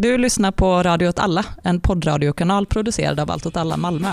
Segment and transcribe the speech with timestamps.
[0.00, 4.08] Du lyssnar på Radio åt alla, en poddradiokanal producerad av Allt åt alla Malmö.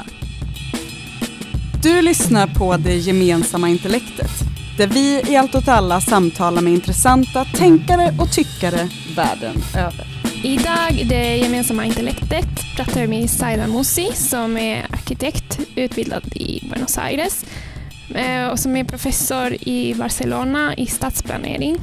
[1.83, 4.31] Du lyssnar på Det gemensamma intellektet,
[4.77, 10.07] där vi i Allt åt alla samtalar med intressanta tänkare och tyckare världen över.
[10.43, 16.97] Idag, det gemensamma intellektet, pratar vi med Saida Moussi som är arkitekt, utbildad i Buenos
[16.97, 17.45] Aires
[18.15, 21.77] eh, och som är professor i Barcelona i stadsplanering.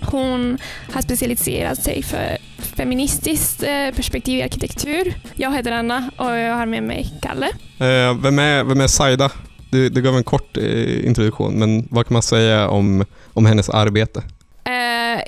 [0.00, 0.58] Hon
[0.92, 2.38] har specialiserat sig för
[2.78, 5.14] feministiskt eh, perspektiv i arkitektur.
[5.34, 7.46] Jag heter Anna och jag har med mig Kalle.
[7.78, 9.30] Eh, vem, är, vem är Saida?
[9.70, 13.68] Du, du gav en kort eh, introduktion, men vad kan man säga om, om hennes
[13.68, 14.22] arbete?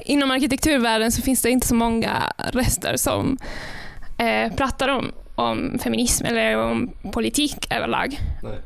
[0.05, 3.39] Inom arkitekturvärlden så finns det inte så många röster som
[4.57, 8.21] pratar om, om feminism eller om politik överlag.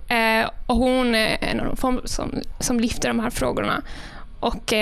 [0.08, 3.82] Eh, och hon är en av de som, som lyfter de här frågorna.
[4.40, 4.74] Och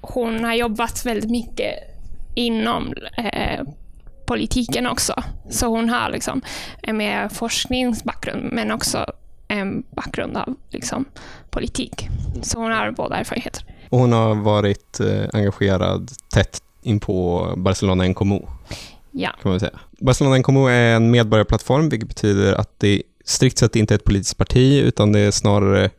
[0.00, 1.95] hon har jobbat väldigt mycket
[2.36, 3.64] inom eh,
[4.26, 5.22] politiken också.
[5.50, 6.40] Så hon har liksom
[6.82, 9.06] en mer forskningsbakgrund men också
[9.48, 11.04] en bakgrund av liksom,
[11.50, 12.08] politik.
[12.42, 13.64] Så hon har båda erfarenheter.
[13.88, 18.48] Och hon har varit eh, engagerad tätt in på Barcelona Encomo.
[19.10, 19.30] Ja.
[19.42, 19.78] Kan man säga.
[19.98, 24.38] Barcelona Encomo är en medborgarplattform, vilket betyder att det strikt sett inte är ett politiskt
[24.38, 25.90] parti, utan det är snarare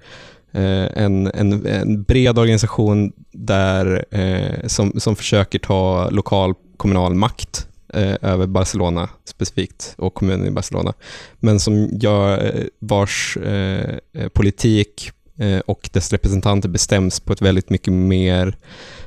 [0.51, 7.67] Eh, en, en, en, bred organisation där, eh, som, som försöker ta lokal kommunal makt
[7.93, 10.93] eh, över Barcelona specifikt och kommunen i Barcelona,
[11.39, 17.41] men som gör eh, vars eh, eh, politik Eh, och dess representanter bestäms på ett
[17.41, 18.57] väldigt mycket mer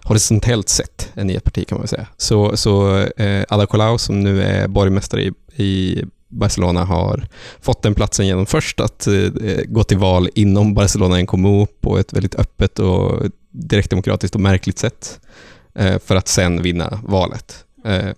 [0.05, 2.07] horisontellt sätt än i ett parti kan man säga.
[2.17, 7.29] Så, så eh, Ada Colau som nu är borgmästare i, i Barcelona har
[7.61, 9.15] fått den platsen genom först att eh,
[9.69, 14.79] gå till val inom Barcelona en kommun på ett väldigt öppet och direktdemokratiskt och märkligt
[14.79, 15.21] sätt
[15.75, 17.65] eh, för att sen vinna valet.
[17.85, 18.11] Eh,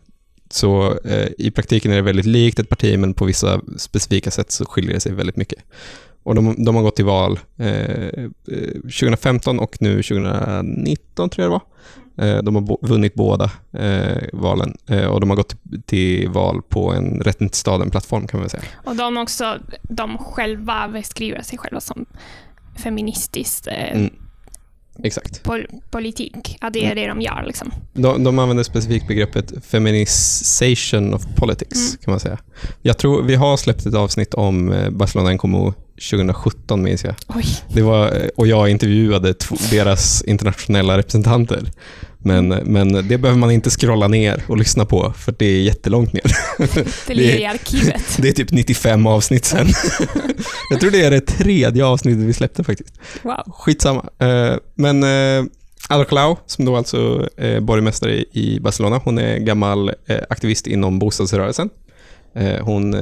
[0.50, 4.50] så eh, i praktiken är det väldigt likt ett parti men på vissa specifika sätt
[4.50, 5.58] så skiljer det sig väldigt mycket.
[6.22, 8.28] Och de, de har gått till val eh, eh
[8.82, 11.62] 2015 och nu 2019 tror jag det var.
[12.16, 15.56] Eh, de har vunnit båda eh, valen eh, och de har gått
[15.86, 18.62] till val på en rätten till staden-plattform kan man säga.
[18.84, 22.06] Och de också, de själva beskriver sig själva som
[22.76, 24.10] feministiskt mm.
[25.04, 25.42] Exakt.
[25.42, 26.58] Pol politik.
[26.60, 27.44] Ja, det är det de gör.
[27.46, 27.70] Liksom.
[27.92, 31.98] De, de använder specifikt begreppet feminisation of politics, mm.
[32.04, 32.38] kan man säga.
[32.82, 35.74] Jag tror vi har släppt ett avsnitt om Barcelona Como
[36.10, 37.14] 2017, minns jag.
[37.28, 37.44] Oj.
[37.68, 39.34] Det var, och jag intervjuade
[39.70, 41.70] deras internationella representanter.
[42.24, 46.12] Men, men det behöver man inte scrolla ner och lyssna på, för det är jättelångt
[46.12, 46.22] ner.
[47.06, 48.18] Det ligger i arkivet.
[48.18, 49.68] Det är typ 95 avsnitt sen.
[50.70, 52.94] Jag tror det är det tredje avsnittet vi släppte faktiskt.
[53.22, 53.52] Wow.
[53.54, 54.04] Skitsamma.
[54.18, 55.44] Eh, men eh,
[55.88, 60.98] Ada Colau, som då alltså är borgmästare i Barcelona, hon är gammal eh, aktivist inom
[60.98, 61.70] bostadsrörelsen.
[62.60, 62.96] Hon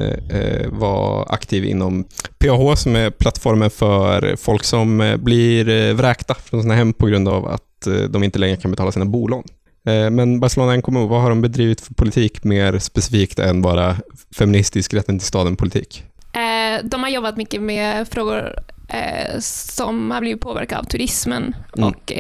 [0.71, 2.05] var aktiv inom
[2.39, 7.47] PAH som är plattformen för folk som blir vräkta från sina hem på grund av
[7.47, 9.45] att Eh, de inte längre kan betala sina bolån.
[9.87, 13.97] Eh, men Barcelona kommun, vad har de bedrivit för politik mer specifikt än bara
[14.37, 16.05] feministisk rätten till staden-politik?
[16.33, 18.55] Eh, de har jobbat mycket med frågor
[19.41, 21.89] som har blivit påverkade av turismen mm.
[21.89, 22.13] och,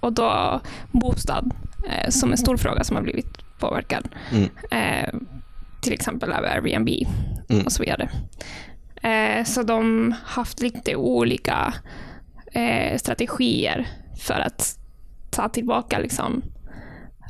[0.00, 1.50] och då bostad
[2.08, 4.08] som en stor fråga som har blivit påverkad.
[4.32, 4.48] Mm.
[5.86, 6.88] Till exempel av Airbnb
[7.48, 7.66] mm.
[7.66, 8.08] och så vidare.
[9.44, 11.74] Så de har haft lite olika
[12.96, 13.88] strategier
[14.18, 14.78] för att
[15.30, 16.42] ta tillbaka liksom,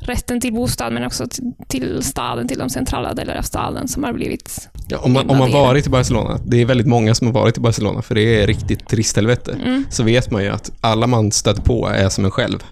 [0.01, 4.03] rätten till bostad men också till, till staden, till de centrala delarna av staden som
[4.03, 7.27] har blivit ja, Om man, om man varit i Barcelona, det är väldigt många som
[7.27, 9.85] har varit i Barcelona för det är riktigt turisthelvete, mm.
[9.89, 12.63] så vet man ju att alla man stöter på är som en själv.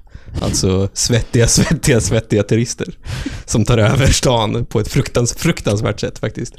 [0.41, 2.97] Alltså svettiga, svettiga, svettiga turister
[3.45, 6.53] som tar över stan på ett fruktans, fruktansvärt sätt faktiskt.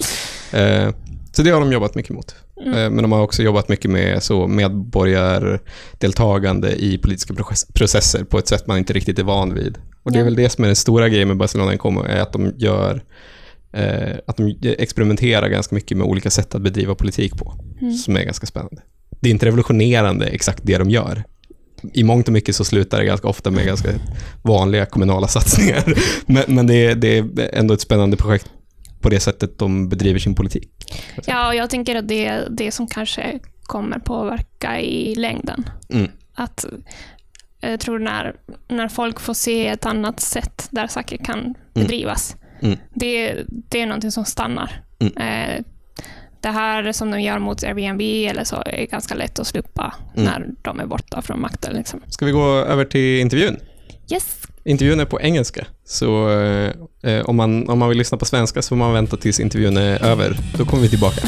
[0.53, 0.91] Eh,
[1.33, 2.35] så det har de jobbat mycket mot.
[2.61, 2.79] Mm.
[2.79, 7.35] Eh, men de har också jobbat mycket med så medborgardeltagande i politiska
[7.75, 9.79] processer på ett sätt man inte riktigt är van vid.
[10.03, 12.33] Och det är väl det som är den stora grejen med Barcelona Incomo, är att
[12.33, 13.03] de gör
[13.73, 17.95] eh, att de experimenterar ganska mycket med olika sätt att bedriva politik på, mm.
[17.95, 18.83] som är ganska spännande.
[19.21, 21.25] Det är inte revolutionerande exakt det de gör.
[21.93, 23.89] I mångt och mycket så slutar det ganska ofta med ganska
[24.43, 25.95] vanliga kommunala satsningar.
[26.27, 28.51] Men, men det, är, det är ändå ett spännande projekt
[29.01, 30.71] på det sättet de bedriver sin politik.
[31.27, 35.69] Ja, och jag tänker att det är det som kanske kommer påverka i längden.
[35.89, 36.11] Mm.
[36.35, 36.67] Att
[37.61, 38.37] jag tror när,
[38.69, 41.55] när folk får se ett annat sätt där saker kan mm.
[41.73, 42.79] bedrivas, mm.
[42.95, 44.85] Det, det är någonting som stannar.
[44.99, 45.17] Mm.
[45.17, 45.65] Eh,
[46.47, 48.01] det här som de gör mot Airbnb
[48.31, 50.25] eller så är ganska lätt att slippa mm.
[50.25, 51.77] när de är borta från makten.
[51.77, 52.03] Liksom.
[52.09, 53.57] Ska vi gå över till intervjun?
[54.11, 54.43] Yes.
[54.65, 56.31] Intervjun är på engelska, så
[57.03, 59.77] eh, om, man, om man vill lyssna på svenska så får man vänta tills intervjun
[59.77, 60.37] är över.
[60.59, 61.21] Då kommer vi tillbaka.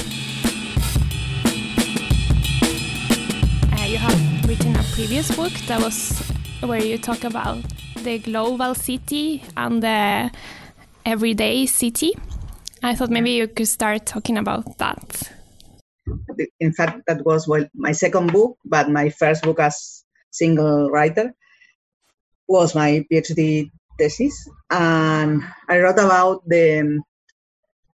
[3.72, 4.18] Uh, you have
[4.48, 6.22] written a previous book that was
[6.62, 7.64] where you talk about
[8.04, 10.30] the global city and the
[11.04, 12.12] everyday city.
[12.82, 15.30] I thought maybe you could start talking about that.
[16.60, 21.34] In fact, that was well my second book, but my first book as single writer
[22.46, 27.02] was my PhD thesis, and I wrote about the um,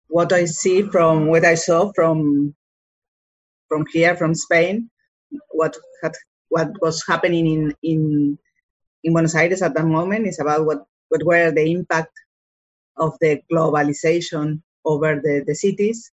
[0.08, 2.54] what I see from what I saw from
[3.70, 4.90] from here from Spain,
[5.52, 6.14] what had
[6.50, 8.38] what was happening in in
[9.04, 12.14] in Buenos Aires at that moment is about what what were the impact
[12.98, 16.12] of the globalization over the, the cities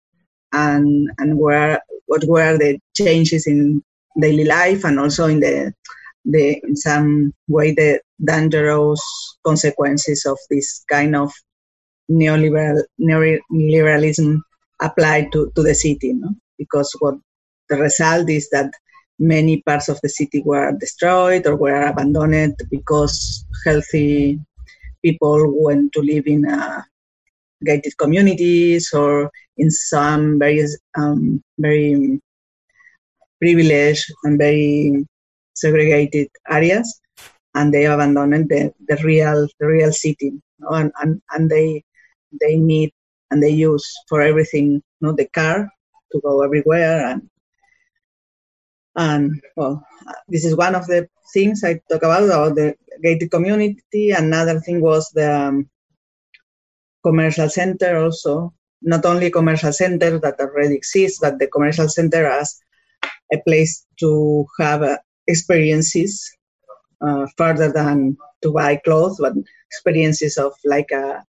[0.53, 3.83] and and where what were the changes in
[4.21, 5.73] daily life and also in the
[6.25, 9.01] the in some way the dangerous
[9.45, 11.33] consequences of this kind of
[12.11, 14.41] neoliberal neoliberalism
[14.81, 16.29] applied to, to the city no?
[16.59, 17.15] because what
[17.69, 18.73] the result is that
[19.19, 24.41] many parts of the city were destroyed or were abandoned because healthy
[25.03, 26.83] people went to live in uh,
[27.65, 30.65] gated communities or in some very
[30.97, 32.21] um, very
[33.41, 35.07] privileged and very
[35.55, 37.01] segregated areas
[37.55, 40.33] and they abandoned the, the real the real city.
[40.61, 41.83] And, and and they
[42.41, 42.93] they need
[43.31, 45.69] and they use for everything know, the car
[46.13, 47.31] to go everywhere and
[48.97, 49.83] and well
[50.29, 54.11] this is one of the things i talk about about the gated community.
[54.11, 55.71] Another thing was the um,
[57.05, 58.55] commercial center also.
[58.83, 62.61] Not only commercial center that already exists but the commercial center as
[63.33, 66.31] a place to have uh, experiences
[67.01, 69.35] uh, further than to buy clothes but
[69.71, 71.23] experiences of like a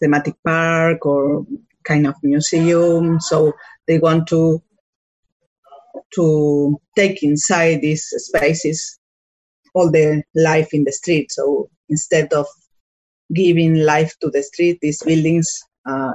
[0.00, 1.46] thematic park or
[1.84, 3.20] kind of museum.
[3.20, 3.52] So
[3.86, 4.62] they want to
[6.14, 8.98] to take inside these spaces
[9.74, 11.30] all the life in the street.
[11.30, 12.46] So instead of
[13.32, 15.48] giving life to the street, these buildings
[15.86, 16.12] uh,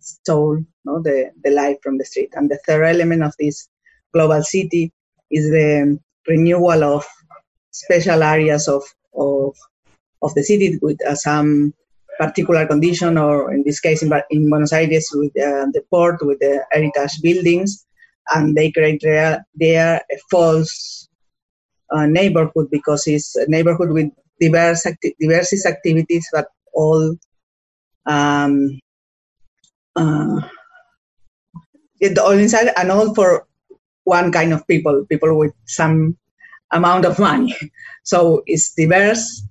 [0.00, 2.30] stole no, the, the life from the street.
[2.34, 3.68] And the third element of this
[4.12, 4.92] global city
[5.30, 7.06] is the renewal of
[7.70, 8.82] special areas of,
[9.14, 9.56] of,
[10.22, 11.74] of the city with uh, some
[12.18, 16.38] particular condition, or in this case in, in Buenos Aires with uh, the port, with
[16.38, 17.86] the heritage buildings,
[18.34, 19.44] and they create there
[20.10, 21.08] a false
[21.92, 24.10] uh, neighborhood because it's a neighborhood with
[24.40, 27.16] diverse acti- diverse activities, but all
[28.06, 28.78] um,
[29.96, 30.40] uh,
[32.22, 33.46] all inside and all for
[34.04, 36.16] one kind of people, people with some
[36.72, 37.54] amount of money.
[38.06, 39.42] So it's diverse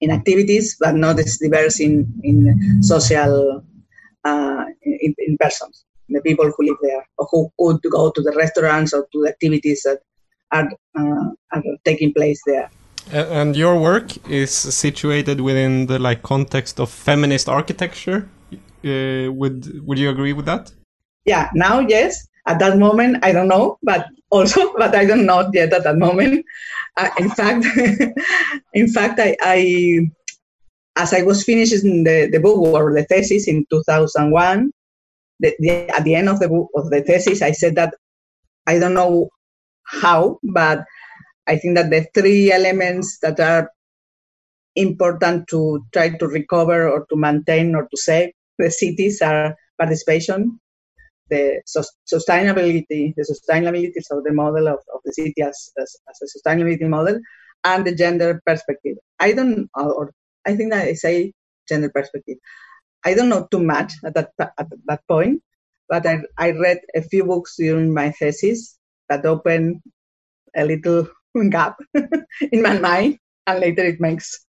[0.00, 3.62] in activities, but not as diverse in in social
[4.24, 8.32] uh, in, in persons, the people who live there or who could go to the
[8.32, 10.00] restaurants or to the activities that
[10.50, 12.68] are, uh, are taking place there.
[13.10, 18.28] And your work is situated within the like context of feminist architecture.
[18.84, 20.72] Uh, would would you agree with that?
[21.24, 22.28] Yeah, now yes.
[22.46, 25.96] At that moment, I don't know, but also, but I don't know yet at that
[25.96, 26.44] moment.
[26.96, 27.64] Uh, in fact,
[28.74, 30.10] in fact, I, I,
[30.96, 34.72] as I was finishing the, the book or the thesis in 2001,
[35.40, 37.94] the, the, at the end of the book of the thesis, I said that
[38.66, 39.30] I don't know
[39.84, 40.84] how, but
[41.46, 43.70] I think that the three elements that are
[44.76, 50.60] important to try to recover or to maintain or to save the cities are participation,
[51.28, 56.48] the sustainability, the sustainability, so the model of, of the city as, as, as, a
[56.48, 57.18] sustainability model,
[57.64, 58.96] and the gender perspective.
[59.18, 60.12] I don't, or
[60.46, 61.32] I think that I say
[61.68, 62.38] gender perspective.
[63.04, 65.42] I don't know too much at that at that point,
[65.88, 69.82] but I, I read a few books during my thesis that open
[70.54, 71.08] a little
[71.50, 71.80] gap
[72.52, 74.44] in my mind, and later it makes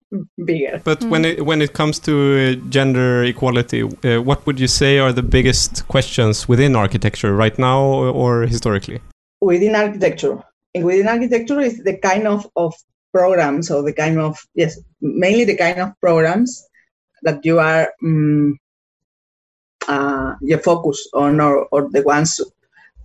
[0.46, 0.82] bigger.
[0.84, 1.10] But mm.
[1.10, 5.12] when it when it comes to uh, gender equality, uh, what would you say are
[5.12, 9.02] the biggest questions within architecture right now or historically?
[9.42, 10.42] Within architecture,
[10.76, 12.74] and within architecture is the kind of of
[13.12, 16.68] programs or the kind of yes, mainly the kind of programs
[17.24, 18.58] that you are um,
[19.88, 22.40] uh, you focus on or, or the ones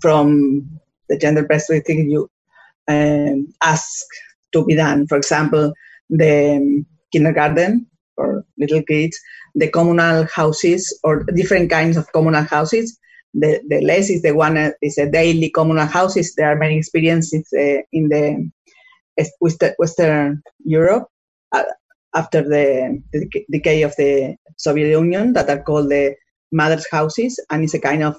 [0.00, 2.28] from the gender perspective you
[2.88, 4.06] um, ask
[4.52, 5.06] to be done.
[5.06, 5.72] For example,
[6.10, 9.18] the um, kindergarten for little kids,
[9.54, 12.98] the communal houses or different kinds of communal houses.
[13.34, 16.34] The, the less is the one uh, is a daily communal houses.
[16.34, 18.50] There are many experiences uh, in the
[19.78, 21.08] Western Europe.
[21.52, 21.64] Uh,
[22.14, 26.16] after the, the decay of the Soviet Union that are called the
[26.50, 28.16] mothers' houses, and it's a kind of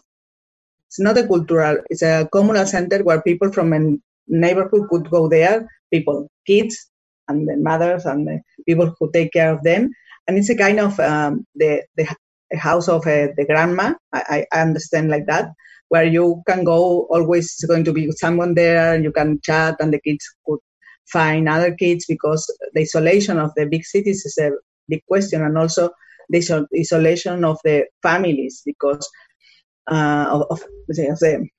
[0.88, 5.67] it's not a cultural, it's a communal center where people from neighborhood could go there,
[5.91, 6.89] people, kids,
[7.27, 9.91] and the mothers and the people who take care of them,
[10.27, 12.07] and it's a kind of um, the the
[12.57, 13.93] house of uh, the grandma.
[14.13, 15.51] I, I understand like that,
[15.89, 17.07] where you can go.
[17.12, 20.59] Always going to be someone there, and you can chat, and the kids could
[21.12, 24.51] find other kids because the isolation of the big cities is a
[24.88, 25.89] big question, and also
[26.29, 29.09] the isolation of the families because
[29.91, 31.50] uh, of, of, of the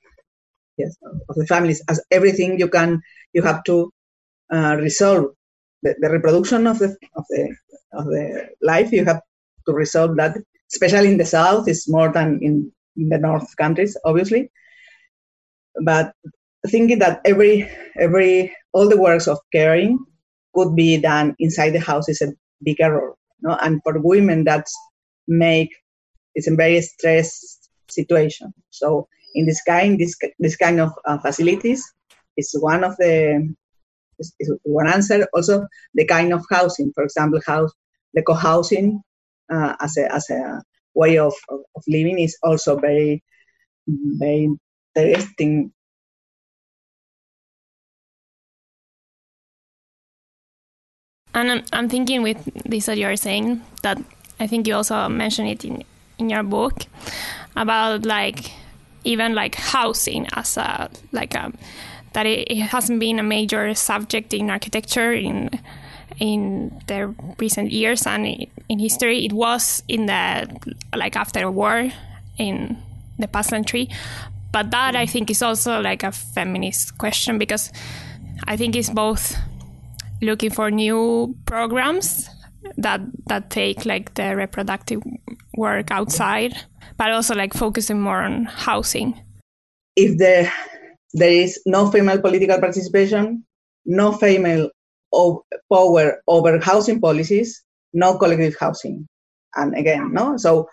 [0.80, 0.96] yes
[1.28, 2.90] of the families as everything you can
[3.32, 3.76] you have to
[4.52, 5.26] uh, resolve.
[5.82, 7.42] The, the, reproduction of the of the
[7.92, 9.22] of the life you have
[9.66, 10.37] to resolve that
[10.72, 14.50] especially in the south is more than in, in the north countries obviously.
[15.82, 16.12] But
[16.68, 19.99] thinking that every every all the works of caring
[20.54, 23.56] could be done inside the house is a big error no?
[23.62, 24.76] and for women that's
[25.26, 25.70] make
[26.34, 28.52] it's a very stressed situation.
[28.70, 31.82] So in this kind this this kind of uh, facilities
[32.37, 33.54] is one of the
[34.18, 35.26] is, is one answer.
[35.34, 37.72] Also the kind of housing for example house
[38.14, 39.02] the co-housing
[39.52, 40.62] uh, as a as a
[40.94, 43.22] way of, of, of living is also very
[43.87, 44.49] very
[44.96, 45.72] interesting.
[51.32, 54.02] And I'm, I'm thinking with this that you're saying that
[54.40, 55.84] I think you also mentioned it in
[56.18, 56.87] in your book
[57.56, 58.52] about like
[59.04, 61.52] even like housing as a like a
[62.12, 65.50] that it, it hasn't been a major subject in architecture in
[66.19, 69.25] in the recent years and in history.
[69.25, 70.49] It was in the
[70.95, 71.90] like after a war
[72.38, 72.76] in
[73.19, 73.87] the past century
[74.50, 77.71] but that i think is also like a feminist question because
[78.49, 79.37] i think it's both
[80.23, 82.30] looking for new programs
[82.76, 85.02] that that take like the reproductive
[85.57, 86.54] work outside,
[87.00, 89.16] but also like focusing more on housing.
[89.97, 90.52] If there
[91.14, 93.42] there is no female political participation,
[93.87, 94.69] no female
[95.73, 97.64] power over housing policies,
[97.95, 99.09] no collective housing,
[99.57, 100.37] and again, no.
[100.37, 100.69] So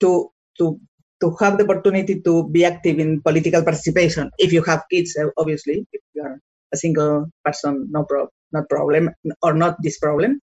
[0.00, 0.80] to to
[1.22, 5.86] to have the opportunity to be active in political participation, if you have kids, obviously,
[5.92, 6.40] if you are
[6.74, 9.10] a single person, no problem not problem
[9.42, 10.40] or not this problem.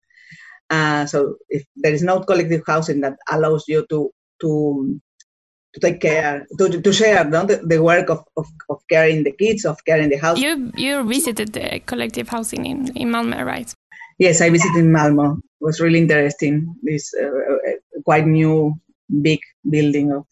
[0.69, 5.01] Uh, so if there is no collective housing that allows you to to
[5.77, 9.31] to take care to, to share no, the, the work of, of, of caring the
[9.31, 13.73] kids of caring the house you you visited the collective housing in, in malmo right
[14.17, 18.73] yes i visited malmo it was really interesting this uh, uh quite new
[19.21, 20.25] big building of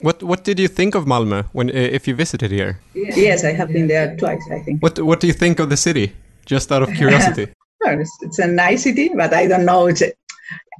[0.00, 3.52] what what did you think of malmo when uh, if you visited here yes i
[3.52, 6.12] have been there twice i think what what do you think of the city
[6.48, 7.52] just out of curiosity?
[7.84, 9.86] it's, it's, a nice city, but I don't know.
[9.86, 10.02] It's,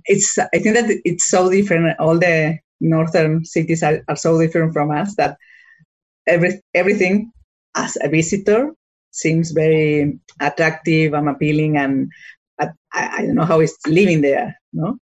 [0.07, 1.99] it's I think that it's so different.
[2.01, 5.37] All the northern cities are, are so different from us that
[6.27, 7.33] every everything
[7.75, 8.73] as a visitor
[9.11, 12.11] seems very attractive and appealing, and
[12.61, 14.99] I, I don't know how it's living there, no.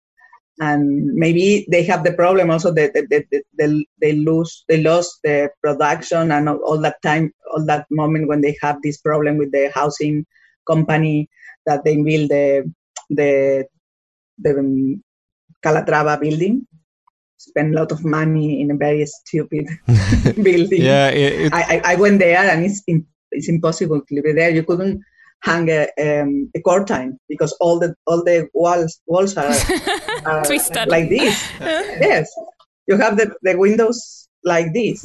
[0.58, 5.18] And maybe they have the problem also that they, they, they, they lose they lost
[5.22, 9.52] the production and all, that time all that moment when they have this problem with
[9.52, 10.24] the housing
[10.66, 11.28] company
[11.66, 12.72] that they build the
[13.10, 13.66] the
[14.38, 15.02] the um,
[15.62, 16.66] Calatrava building.
[17.46, 19.66] Spend a lot of money in a very stupid
[20.42, 20.82] building.
[20.82, 24.50] Yeah, it, I, I went there and it's in, it's impossible to live there.
[24.50, 25.02] You couldn't
[25.40, 29.54] hang a, um, a curtain because all the all the walls walls are,
[30.26, 30.88] are Twisted.
[30.88, 31.34] like this.
[31.60, 32.28] yes,
[32.86, 35.00] you have the, the windows like this.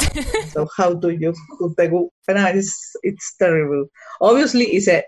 [0.52, 2.10] so how do you put the?
[2.28, 3.86] It's it's terrible.
[4.20, 5.04] Obviously, it's a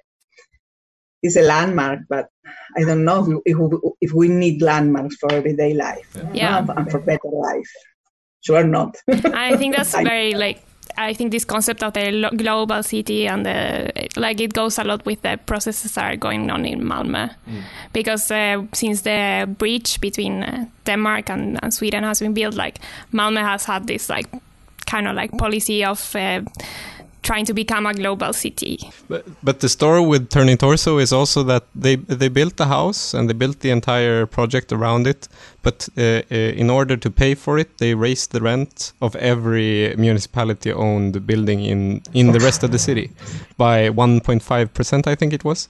[1.23, 2.29] is a landmark, but
[2.77, 6.61] I don't know if we, if we need landmarks for everyday life yeah.
[6.61, 6.73] No?
[6.73, 7.71] and for better life.
[8.41, 8.97] Sure not.
[9.07, 10.61] I think that's very like
[10.97, 15.05] I think this concept of the global city and the like it goes a lot
[15.05, 17.63] with the processes that are going on in Malmö, mm.
[17.93, 22.79] because uh, since the bridge between uh, Denmark and, and, Sweden has been built, like
[23.13, 24.27] Malmö has had this like
[24.85, 26.41] kind of like policy of uh,
[27.23, 28.77] trying to become a global city.
[29.07, 33.13] But, but the story with Turning Torso is also that they they built the house
[33.13, 35.27] and they built the entire project around it.
[35.63, 39.95] But uh, uh, in order to pay for it, they raised the rent of every
[39.97, 43.11] municipality-owned building in in the rest of the city
[43.57, 45.69] by 1.5 percent, I think it was.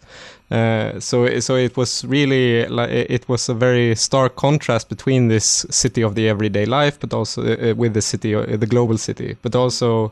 [0.51, 5.65] Uh, so so it was really like it was a very stark contrast between this
[5.69, 9.36] city of the everyday life, but also uh, with the city, uh, the global city,
[9.41, 10.12] but also.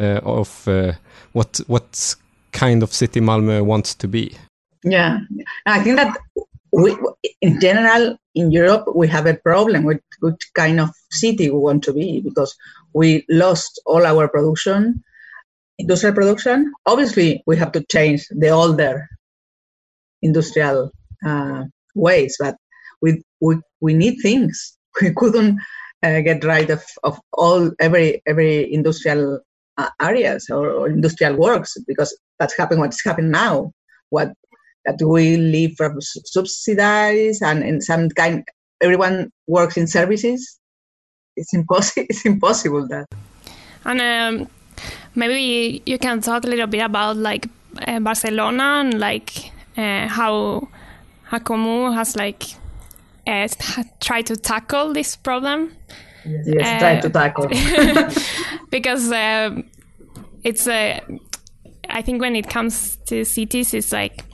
[0.00, 0.92] Uh, of uh,
[1.32, 2.16] what what
[2.52, 4.34] kind of city Malmö wants to be.
[4.82, 5.18] Yeah,
[5.66, 6.16] I think that
[6.72, 6.96] we
[7.42, 11.84] in general, in Europe, we have a problem with which kind of city we want
[11.84, 12.56] to be because
[12.94, 15.04] we lost all our production,
[15.78, 16.72] industrial production.
[16.86, 19.06] Obviously, we have to change the older
[20.22, 20.92] industrial
[21.26, 21.64] uh,
[21.94, 22.56] ways, but
[23.02, 24.78] we, we, we need things.
[25.02, 25.60] We couldn't
[26.02, 29.40] uh, get rid of, of all every every industrial
[29.78, 32.80] uh, areas or, or, industrial works because that's happening.
[32.80, 33.72] What's happening now?
[34.10, 34.32] What
[34.84, 38.44] that we live from subsidies and in some kind
[38.80, 40.58] everyone works in services
[41.36, 43.06] it's impossible it's impossible that
[43.84, 44.48] and um,
[45.14, 47.46] maybe you can talk a little bit about like
[47.86, 50.68] uh, barcelona and like uh, how
[51.30, 52.44] Hakomu has like
[53.26, 53.46] uh,
[54.00, 55.76] tried to tackle this problem
[56.24, 57.48] yes try to uh, tackle
[58.70, 59.64] because um,
[60.44, 61.00] it's a uh,
[61.90, 64.24] I think when it comes to cities, it's like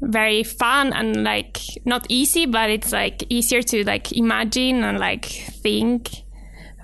[0.00, 5.24] very fun and like not easy, but it's like easier to like imagine and like
[5.24, 6.10] think.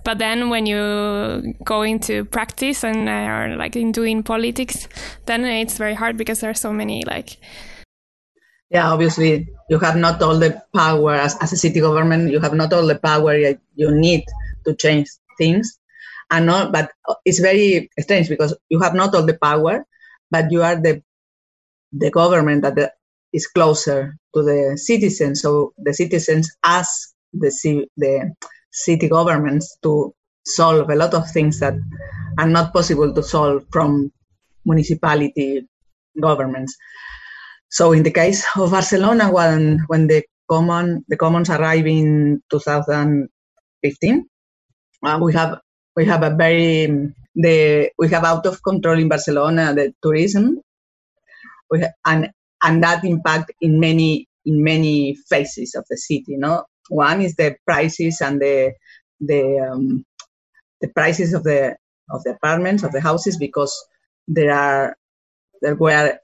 [0.04, 4.88] But then when you go into practice and uh, are like in doing politics,
[5.26, 7.38] then it's very hard because there are so many like.
[8.72, 12.32] Yeah, obviously you have not all the power as, as a city government.
[12.32, 14.24] You have not all the power you need
[14.64, 15.78] to change things,
[16.30, 16.72] and not.
[16.72, 16.90] But
[17.26, 19.84] it's very strange because you have not all the power,
[20.30, 21.02] but you are the
[21.92, 22.92] the government that the,
[23.32, 25.42] is closer to the citizens.
[25.42, 27.52] So the citizens ask the,
[27.98, 28.34] the
[28.70, 30.14] city governments to
[30.46, 31.74] solve a lot of things that
[32.38, 34.10] are not possible to solve from
[34.64, 35.68] municipality
[36.20, 36.76] governments.
[37.72, 44.28] So in the case of Barcelona, when when the common the commons arrived in 2015,
[45.02, 45.58] uh, we have
[45.96, 46.86] we have a very
[47.34, 50.60] the we have out of control in Barcelona the tourism.
[52.04, 52.28] And
[52.62, 56.36] and that impact in many in many phases of the city.
[56.36, 58.74] No, one is the prices and the
[59.18, 60.04] the um,
[60.82, 61.76] the prices of the
[62.10, 63.72] of the apartments of the houses because
[64.28, 64.94] there are
[65.62, 66.18] there were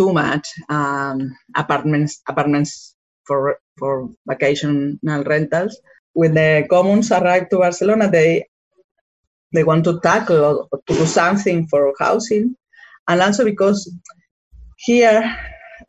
[0.00, 2.96] too much um, apartments apartments
[3.28, 4.96] for for vacational
[5.28, 5.76] rentals.
[6.16, 8.48] When the commons arrived to Barcelona, they
[9.52, 12.56] they want to tackle or to do something for housing,
[13.08, 13.92] and also because
[14.78, 15.20] here,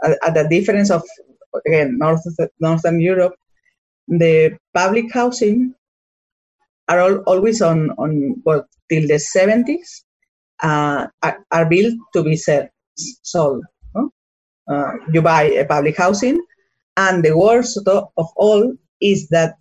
[0.04, 1.04] at, at the difference of
[1.66, 2.28] again North
[2.60, 3.36] Northern Europe,
[4.08, 5.74] the public housing
[6.90, 10.04] are all, always on on well till the 70s
[10.62, 13.64] uh, are, are, built to be sold.
[14.72, 16.40] Uh, you buy a public housing,
[16.96, 19.56] and the worst of all is that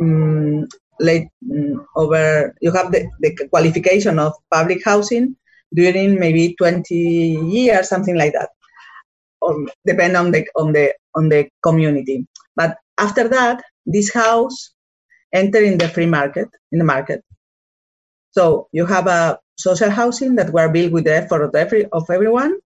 [0.00, 0.68] um,
[1.00, 5.36] late um, over you have the, the qualification of public housing
[5.74, 8.50] during maybe 20 years, something like that,
[9.40, 12.26] or depend on the on the on the community.
[12.54, 14.74] But after that, this house
[15.32, 17.24] enter in the free market in the market.
[18.32, 22.04] So you have a social housing that were built with the effort of every of
[22.10, 22.58] everyone,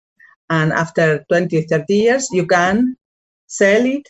[0.51, 2.97] and after 20, 30 years, you can
[3.47, 4.07] sell it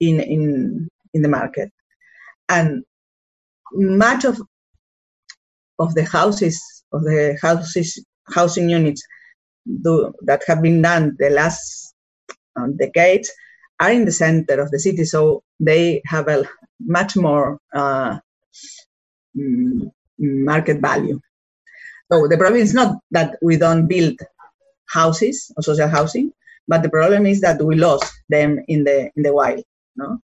[0.00, 1.70] in in in the market.
[2.48, 2.84] And
[3.72, 4.40] much of
[5.78, 6.60] of the houses
[6.92, 9.02] of the houses housing units
[9.82, 11.94] do, that have been done the last
[12.56, 13.30] um, decades
[13.80, 16.44] are in the center of the city, so they have a
[16.80, 18.18] much more uh,
[19.36, 21.20] mm, market value.
[22.10, 24.18] So the problem is not that we don't build
[24.88, 26.32] houses or social housing,
[26.66, 29.64] but the problem is that we lost them in the in the wild.
[29.96, 30.20] No?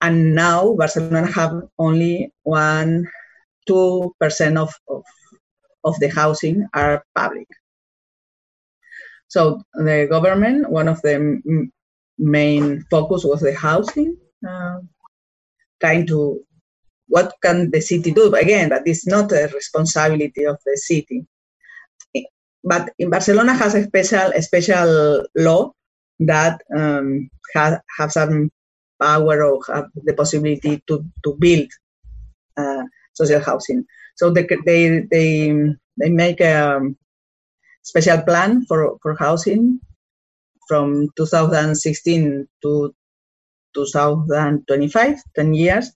[0.00, 3.08] And now Barcelona have only one,
[3.66, 5.04] two percent of, of
[5.84, 7.48] of the housing are public.
[9.28, 11.40] So the government, one of the
[12.18, 14.80] main focus was the housing, uh,
[15.80, 16.44] trying to
[17.08, 21.26] what can the city do again that is not a responsibility of the city
[22.64, 25.72] but in barcelona has a special a special law
[26.20, 28.50] that um, has have some
[29.00, 31.68] power or have the possibility to, to build
[32.56, 33.84] uh, social housing.
[34.16, 35.52] So they they they,
[35.98, 36.80] they make a
[37.82, 39.80] special plan for, for housing
[40.68, 42.94] from 2016 to
[43.74, 45.90] 2025, 10 years,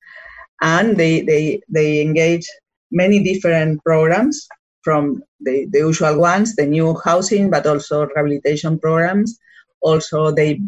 [0.60, 2.46] and they they they engage
[2.90, 4.48] many different programs
[4.86, 9.36] from the, the usual ones, the new housing, but also rehabilitation programs.
[9.80, 10.60] Also, they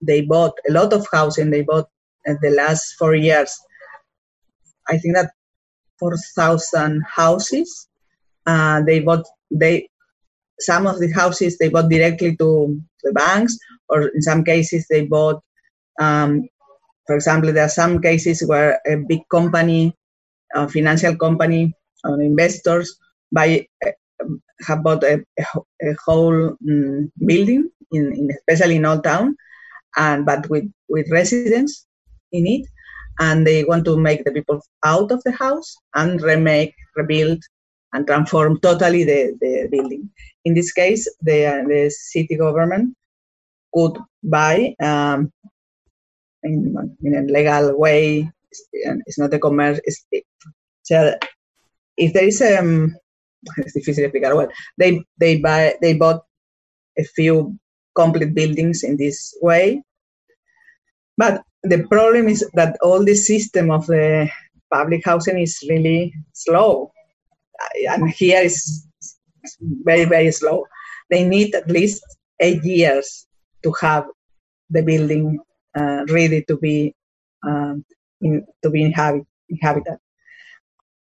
[0.00, 1.50] they bought a lot of housing.
[1.50, 1.88] They bought
[2.26, 3.50] in the last four years.
[4.88, 5.32] I think that
[5.98, 7.88] 4,000 houses.
[8.46, 9.88] Uh, they bought they
[10.60, 15.04] some of the houses they bought directly to the banks, or in some cases they
[15.06, 15.42] bought.
[15.98, 16.48] Um,
[17.06, 19.92] for example, there are some cases where a big company,
[20.54, 21.74] a financial company,
[22.04, 22.96] or investors
[23.34, 24.24] uh,
[24.66, 25.22] have bought a,
[25.82, 29.36] a whole um, building in, in, especially in old town,
[29.96, 31.86] and but with with residents
[32.32, 32.66] in it,
[33.18, 37.42] and they want to make the people out of the house and remake, rebuild,
[37.92, 40.10] and transform totally the, the building.
[40.44, 42.94] In this case, the, the city government
[43.72, 45.32] could buy um,
[46.42, 48.30] in, in, a legal way.
[49.06, 49.80] It's, not a commerce.
[50.82, 51.14] so
[51.96, 52.96] if there is um,
[53.58, 54.36] it's difícil explicar.
[54.36, 56.24] Well, they they buy they bought
[56.98, 57.58] a few
[57.94, 59.82] complete buildings in this way,
[61.16, 64.28] but the problem is that all the system of the
[64.72, 66.92] public housing is really slow.
[67.88, 68.86] And here is
[69.60, 70.66] very very slow.
[71.10, 72.02] They need at least
[72.40, 73.26] eight years
[73.62, 74.04] to have
[74.70, 75.38] the building
[75.76, 76.94] uh, ready to be
[77.46, 77.84] um,
[78.20, 79.98] in, to be inhabit, inhabited.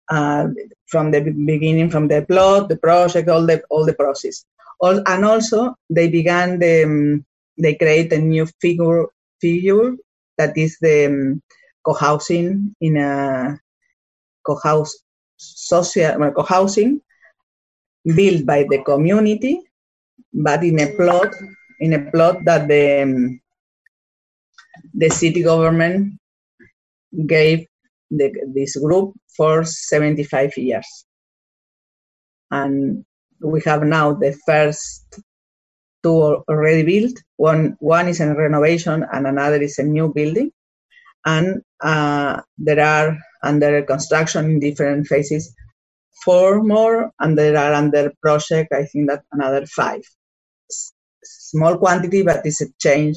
[0.09, 0.49] Uh,
[0.91, 4.45] from the beginning from the plot the project all the all the process.
[4.81, 7.25] All, and also they began the um,
[7.59, 9.07] they create a new figure
[9.41, 9.97] figure
[10.39, 11.43] that is the um,
[11.85, 13.59] co-housing in a
[14.47, 14.93] co-house
[15.37, 17.01] social co-housing
[18.05, 19.61] built by the community,
[20.33, 21.33] but in a plot
[21.81, 23.41] in a plot that the um,
[24.95, 26.19] the city government
[27.27, 27.67] gave
[28.11, 31.05] the, this group for 75 years.
[32.51, 33.05] And
[33.41, 35.21] we have now the first
[36.03, 37.17] two already built.
[37.37, 40.51] One, one is a renovation and another is a new building.
[41.25, 45.55] And uh, there are under construction in different phases
[46.25, 50.03] four more, and there are under project, I think that another five.
[50.71, 50.93] S-
[51.25, 53.17] small quantity, but it's a change.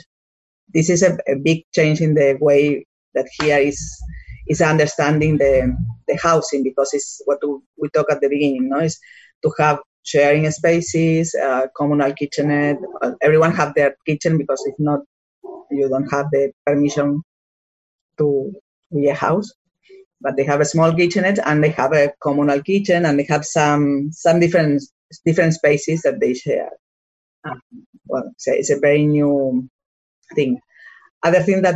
[0.73, 3.79] This is a, a, big change in the way that here is
[4.47, 5.75] is understanding the
[6.07, 7.39] the housing because it's what
[7.77, 8.69] we talked at the beginning.
[8.69, 8.99] No, is
[9.43, 12.77] to have sharing spaces, uh, communal kitchenette.
[13.21, 14.99] Everyone have their kitchen because if not,
[15.71, 17.21] you don't have the permission
[18.17, 18.53] to
[18.93, 19.51] be a house
[20.23, 23.45] but they have a small kitchenette and they have a communal kitchen and they have
[23.45, 24.81] some some different
[25.25, 26.71] different spaces that they share.
[27.45, 27.55] Uh,
[28.07, 29.69] well, a, it's a very new
[30.33, 30.59] thing.
[31.21, 31.75] Other thing that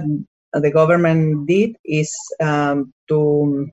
[0.60, 3.68] the government did is um, to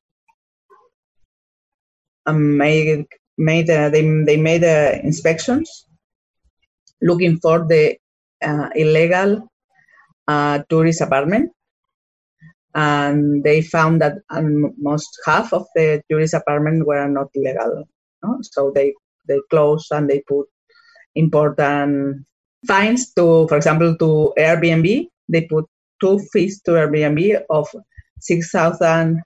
[2.26, 5.86] um, make made uh, they they made uh, inspections
[7.02, 7.96] looking for the
[8.42, 9.48] uh, illegal
[10.28, 11.50] uh, tourist apartment
[12.74, 17.84] and they found that almost half of the tourist apartment were not legal.
[18.22, 18.38] No?
[18.42, 18.94] So they
[19.28, 20.46] they closed and they put
[21.14, 22.26] important
[22.66, 25.08] fines to, for example, to Airbnb.
[25.28, 25.66] They put
[26.00, 27.68] two fees to Airbnb of
[28.20, 29.22] six thousand,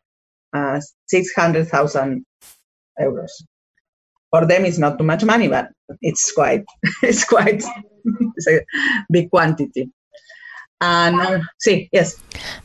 [0.53, 2.25] uh, six hundred thousand
[3.01, 3.31] euros.
[4.31, 5.69] For them, it's not too much money, but
[6.03, 6.65] it's quite,
[7.03, 7.65] it's quite,
[8.37, 8.61] it's a
[9.11, 9.91] big quantity.
[10.81, 12.17] And uh, see, yes.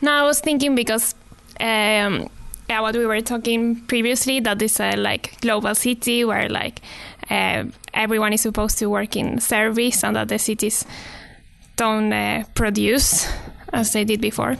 [0.02, 1.16] Now I was thinking because
[1.60, 2.30] um,
[2.70, 6.82] yeah, what we were talking previously that is a like global city where like
[7.30, 10.86] uh, everyone is supposed to work in service and that the cities
[11.76, 13.28] don't uh, produce
[13.74, 14.56] as they did before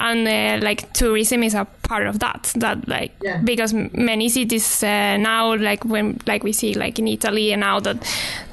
[0.00, 3.40] and uh, like tourism is a part of that that like yeah.
[3.42, 7.80] because many cities uh, now like when like we see like in italy and now
[7.80, 7.96] that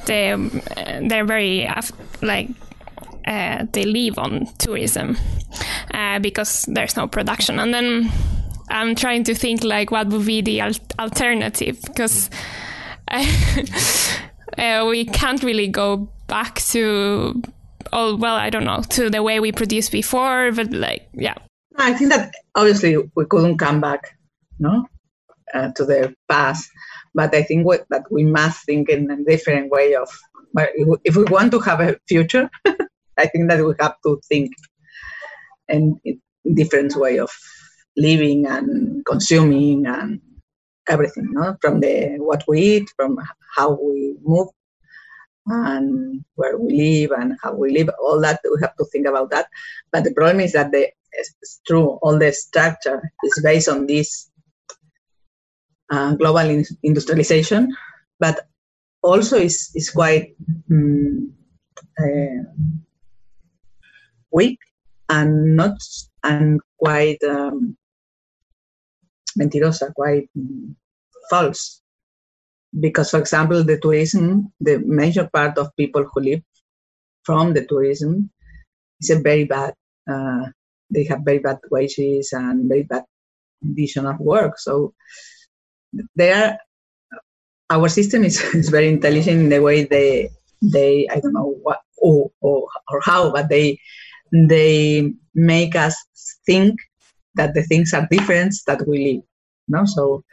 [0.06, 0.36] they
[1.02, 1.70] they're very
[2.22, 2.50] like
[3.28, 5.18] uh, they live on tourism
[5.94, 7.60] uh, because there's no production.
[7.60, 8.12] And then
[8.70, 12.30] I'm trying to think like what would be the al alternative because
[13.08, 17.42] uh, we can't really go back to
[17.94, 21.36] oh well I don't know to the way we produced before, but like yeah.
[21.78, 24.18] I think that obviously we couldn't come back,
[24.60, 24.86] no,
[25.54, 26.70] uh, to the past.
[27.14, 30.10] But I think what, that we must think in a different way of
[31.06, 32.50] if we want to have a future
[33.18, 34.52] I think that we have to think
[35.68, 36.00] in
[36.54, 37.32] different way of
[37.96, 40.20] living and consuming and
[40.88, 41.56] everything, no?
[41.62, 43.18] from the what we eat, from
[43.56, 44.48] how we move,
[45.48, 47.90] and where we live and how we live.
[48.02, 49.48] All that we have to think about that.
[49.92, 52.00] But the problem is that the it's true.
[52.02, 54.30] All the structure is based on this
[55.90, 57.76] uh, global in- industrialization,
[58.20, 58.48] but
[59.02, 60.36] also is is quite.
[60.70, 61.34] Um,
[62.00, 62.44] uh,
[64.32, 64.60] weak
[65.10, 65.78] and not
[66.24, 67.78] and quite um,
[69.38, 70.30] mentirosa, quite
[71.30, 71.82] false.
[72.80, 76.42] Because, for example, the tourism, the major part of people who live
[77.24, 78.30] from the tourism
[79.00, 79.74] is a very bad.
[80.10, 80.46] Uh,
[80.90, 83.04] they have very bad wages and very bad
[83.62, 84.60] condition of work.
[84.60, 84.94] So
[86.16, 86.58] they are.
[87.70, 90.30] Our system is, is very intelligent in the way they
[90.62, 93.80] they I don't know what or, or, or how, but they
[94.32, 95.96] they make us
[96.46, 96.80] think
[97.36, 99.24] that the things are different that we live.
[99.68, 100.24] No, so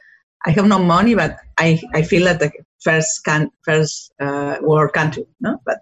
[0.47, 4.93] I have no money, but I, I feel like the first can first uh, world
[4.93, 5.27] country.
[5.41, 5.79] No, but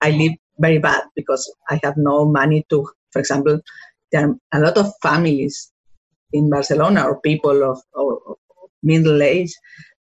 [0.00, 2.88] I live very bad because I have no money to.
[3.12, 3.60] For example,
[4.12, 5.72] there are a lot of families
[6.32, 8.38] in Barcelona or people of, of
[8.82, 9.52] middle age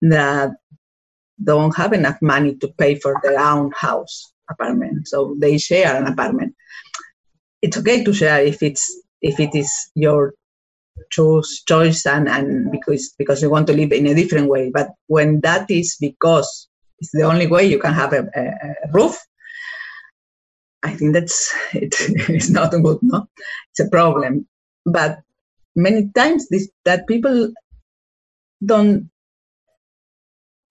[0.01, 0.51] that
[1.43, 6.07] don't have enough money to pay for their own house apartment, so they share an
[6.07, 6.55] apartment.
[7.61, 8.85] It's okay to share if it's
[9.21, 10.33] if it is your
[11.09, 14.69] choose choice and, and because because you want to live in a different way.
[14.69, 16.67] But when that is because
[16.99, 19.17] it's the only way you can have a, a, a roof,
[20.83, 21.95] I think that's it,
[22.29, 23.27] it's not good, no?
[23.71, 24.47] It's a problem.
[24.85, 25.19] But
[25.75, 27.51] many times this that people
[28.63, 29.09] don't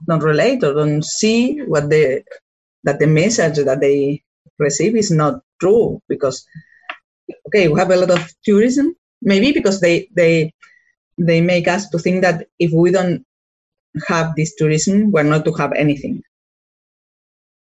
[0.06, 2.22] don't relate or don't see what the
[2.85, 4.22] that the message that they
[4.58, 6.46] receive is not true because
[7.46, 10.52] okay we have a lot of tourism maybe because they they
[11.18, 13.24] they make us to think that if we don't
[14.08, 16.22] have this tourism we're not to have anything.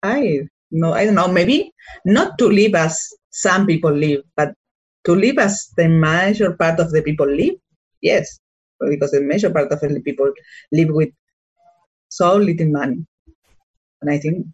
[0.02, 1.28] I no i don't know.
[1.28, 1.72] Maybe
[2.04, 4.54] not to live as some people live but
[5.04, 7.54] to live as the major part of the people live
[8.00, 8.38] yes.
[8.80, 10.32] Because the major part of the people
[10.72, 11.10] live with
[12.08, 13.04] so little money.
[14.00, 14.46] And i think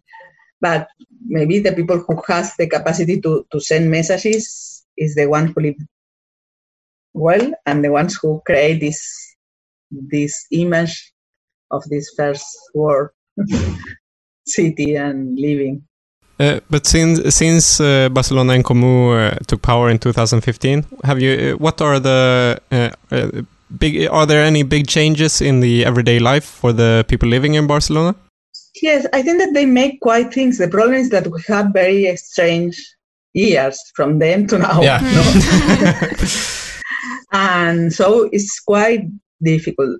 [0.59, 0.87] but
[1.25, 5.61] maybe the people who has the capacity to, to send messages is the one who
[5.61, 5.75] live
[7.17, 8.99] well and the ones who create this
[9.91, 11.13] this image
[11.71, 13.09] of this first world
[14.45, 15.83] city and living.
[16.39, 21.31] Uh, but since since uh, Barcelona and Comú uh, took power in 2015, have you?
[21.31, 23.41] Uh, what are the uh, uh,
[23.79, 24.07] big?
[24.07, 28.15] Are there any big changes in the everyday life for the people living in Barcelona?
[28.83, 30.59] Yes, I think that they make quite things.
[30.59, 32.77] The problem is that we have very strange
[33.33, 34.81] years from then to now.
[34.81, 35.01] Yeah.
[36.21, 36.63] No?
[37.37, 39.05] and so it's quite
[39.41, 39.99] difficult.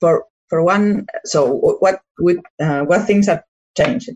[0.00, 1.40] For for one so
[1.80, 3.42] what with uh, what things have
[3.76, 4.10] changed?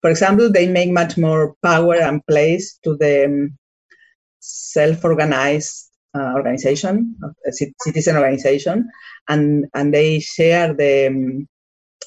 [0.00, 3.58] For example they make much more power and place to the um,
[4.40, 7.16] self-organized uh, organization
[7.86, 8.90] citizen organization
[9.28, 11.48] and and they share the um,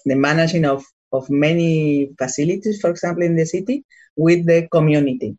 [0.05, 3.83] the managing of of many facilities for example in the city
[4.17, 5.37] with the community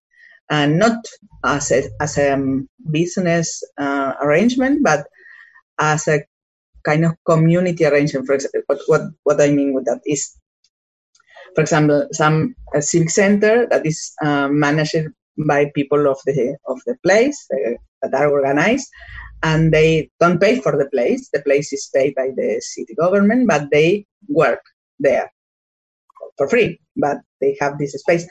[0.51, 1.05] and not
[1.45, 5.07] as a, as a um, business uh, arrangement, but
[5.79, 6.25] as a
[6.85, 8.27] kind of community arrangement.
[8.27, 10.37] For example, what, what, what I mean with that is,
[11.55, 15.09] for example, some civic center that is uh, managed
[15.47, 18.89] by people of the of the place uh, that are organized,
[19.43, 21.29] and they don't pay for the place.
[21.33, 24.63] The place is paid by the city government, but they work
[24.99, 25.31] there
[26.39, 26.81] for free.
[26.97, 28.27] But they have this space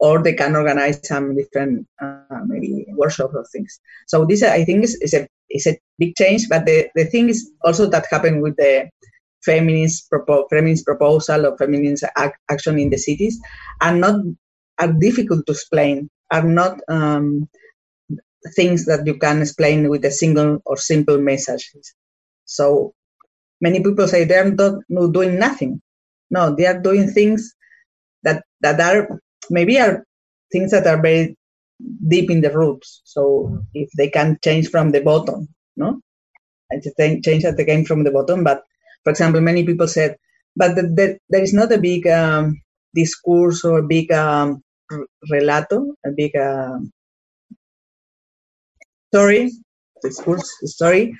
[0.00, 3.80] or they can organize some different uh, maybe workshops or things.
[4.06, 6.48] So this I think is, is a is a big change.
[6.48, 8.88] But the, the thing is also that happened with the
[9.44, 13.40] feminist propo- feminist proposal or feminist ac- action in the cities
[13.80, 14.20] are not
[14.78, 16.10] are difficult to explain.
[16.30, 17.48] Are not um,
[18.54, 21.70] things that you can explain with a single or simple message.
[22.44, 22.94] So
[23.60, 25.80] many people say they're not doing nothing.
[26.30, 27.54] No, they are doing things
[28.22, 30.04] that that are maybe are
[30.52, 31.36] things that are very
[32.08, 33.02] deep in the roots.
[33.04, 36.00] So if they can change from the bottom, no,
[36.70, 36.82] and
[37.24, 38.44] change that again from the bottom.
[38.44, 38.62] But
[39.04, 40.16] for example, many people said,
[40.56, 42.60] but the, the, there is not a big um,
[42.94, 44.62] discourse or a big um,
[45.30, 46.78] relato, a big uh,
[49.12, 49.52] story,
[50.02, 51.14] discourse story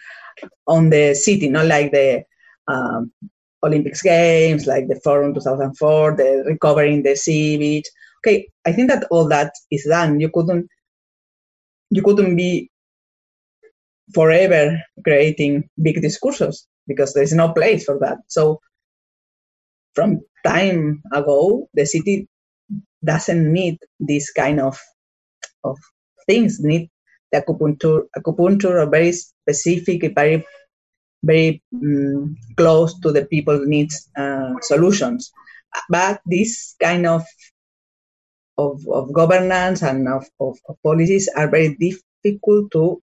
[0.66, 2.22] on the city, not like the
[2.66, 3.12] um,
[3.64, 7.86] Olympics Games, like the Forum 2004, the recovering the sea beach
[8.18, 10.20] okay, I think that all that is done.
[10.20, 10.68] You couldn't
[11.90, 12.70] you couldn't be
[14.14, 18.18] forever creating big discourses because there's no place for that.
[18.28, 18.60] So
[19.94, 22.28] from time ago, the city
[23.04, 24.78] doesn't need this kind of
[25.64, 25.78] of
[26.26, 26.60] things.
[26.60, 26.90] Need
[27.32, 30.44] the acupuncture, acupuncture, or very specific, very
[31.22, 35.32] very um, close to the people needs uh, solutions.
[35.90, 37.24] But this kind of
[38.58, 43.00] of, of governance and of, of, of policies are very difficult to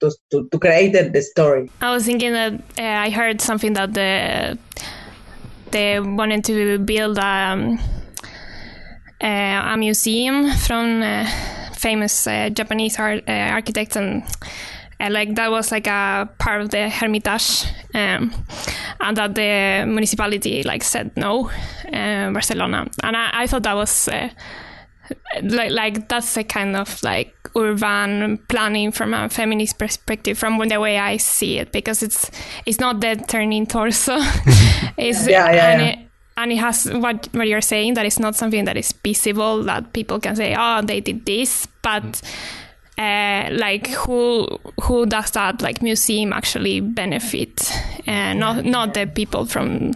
[0.00, 1.70] to, to, to create the, story.
[1.80, 4.58] I was thinking that uh, I heard something that the
[5.70, 7.78] they wanted to build um,
[9.20, 11.26] a museum from uh,
[11.72, 14.22] famous uh, Japanese art, uh, architects and
[15.00, 18.32] uh, like that was like a part of the Hermitage, um,
[19.00, 21.50] and that the municipality like said no,
[21.92, 24.28] uh, Barcelona, and I, I, thought that was uh,
[25.42, 30.80] like like that's a kind of like urban planning from a feminist perspective from the
[30.80, 32.30] way I see it because it's
[32.66, 34.16] it's not the turning torso,
[34.96, 35.88] it's yeah, yeah, and yeah.
[35.88, 35.98] It,
[36.36, 39.92] and it has what what you're saying that it's not something that is visible that
[39.92, 42.22] people can say oh they did this but
[42.98, 44.46] uh, like who
[44.82, 47.72] who does that like museum actually benefit?
[48.06, 49.92] And uh, not not the people from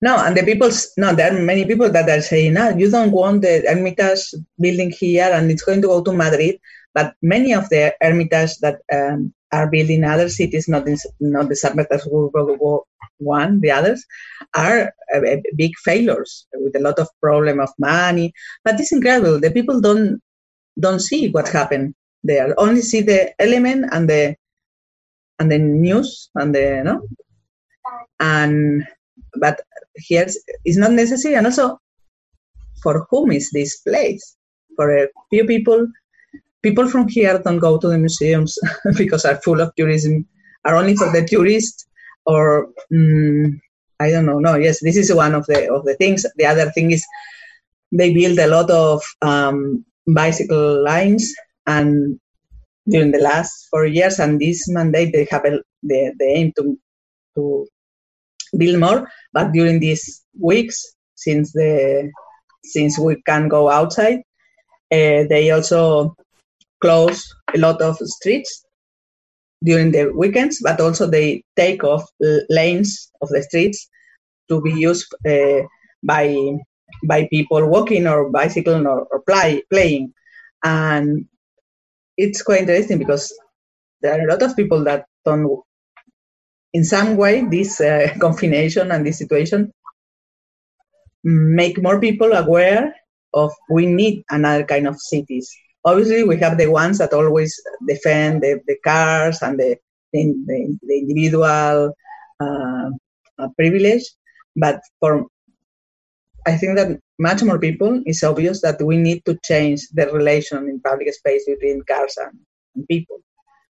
[0.00, 3.10] no and the people no there are many people that are saying no you don't
[3.12, 6.58] want the hermitage building here and it's going to go to madrid
[6.94, 11.48] but many of the hermitage that um, are built in other cities not in, not
[11.48, 12.32] the San Petersburg
[13.18, 14.04] one the others
[14.54, 15.20] are uh,
[15.56, 18.32] big failures with a lot of problem of money
[18.64, 20.20] but it's incredible the people don't
[20.78, 22.54] don't see what happened there.
[22.58, 24.36] Only see the element and the
[25.38, 27.06] and the news and the no
[28.20, 28.84] and
[29.38, 29.60] but
[29.98, 30.26] here
[30.64, 31.78] it's not necessary and also
[32.82, 34.36] for whom is this place?
[34.76, 35.88] For a few people
[36.62, 38.58] people from here don't go to the museums
[38.96, 40.26] because are full of tourism
[40.64, 41.86] are only for the tourists
[42.26, 43.60] or um,
[44.00, 46.26] i don't know no yes this is one of the of the things.
[46.36, 47.04] The other thing is
[47.92, 51.34] they build a lot of um, bicycle lines
[51.66, 52.18] and
[52.88, 56.78] during the last four years and this mandate they have a, the, the aim to
[57.34, 57.66] to
[58.56, 59.08] build more
[59.38, 60.04] but during these
[60.50, 60.76] weeks
[61.14, 62.10] since the
[62.74, 64.20] since we can go outside
[64.98, 66.14] uh, they also
[66.80, 67.20] close
[67.54, 68.64] a lot of streets
[69.68, 72.04] during the weekends but also they take off
[72.58, 72.90] lanes
[73.22, 73.88] of the streets
[74.48, 75.60] to be used uh,
[76.02, 76.24] by
[77.04, 80.12] by people walking or bicycling or, or play, playing.
[80.64, 81.26] And
[82.16, 83.32] it's quite interesting because
[84.00, 85.62] there are a lot of people that don't
[86.72, 89.72] in some way this uh, confination and this situation
[91.24, 92.94] make more people aware
[93.34, 95.50] of we need another kind of cities
[95.84, 97.54] obviously we have the ones that always
[97.86, 99.76] defend the, the cars and the,
[100.12, 101.92] the, the individual
[102.40, 102.90] uh,
[103.38, 104.04] uh, privilege
[104.56, 105.26] but for
[106.46, 110.68] I think that much more people, it's obvious that we need to change the relation
[110.68, 112.38] in public space between cars and,
[112.74, 113.18] and people.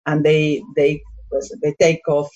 [0.07, 1.03] And they they
[1.63, 2.31] they take off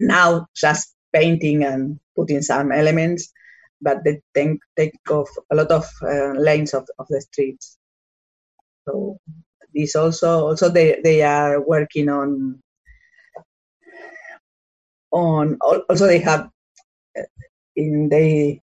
[0.00, 3.32] now just painting and putting some elements,
[3.80, 7.78] but they take, take off a lot of uh, lanes of, of the streets.
[8.86, 9.18] So
[9.74, 12.62] this also also they, they are working on
[15.10, 16.50] on also they have
[17.18, 17.22] uh,
[17.76, 18.60] in they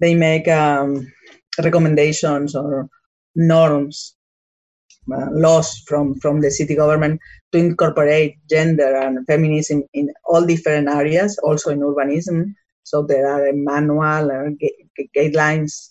[0.00, 1.12] they make um,
[1.62, 2.88] recommendations or
[3.34, 4.16] norms,
[5.30, 7.20] laws from, from the city government
[7.52, 12.54] to incorporate gender and feminism in all different areas, also in urbanism.
[12.84, 14.52] So there are a manual or
[15.16, 15.90] guidelines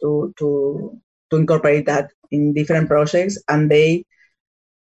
[0.00, 4.04] to, to, to incorporate that in different projects, and they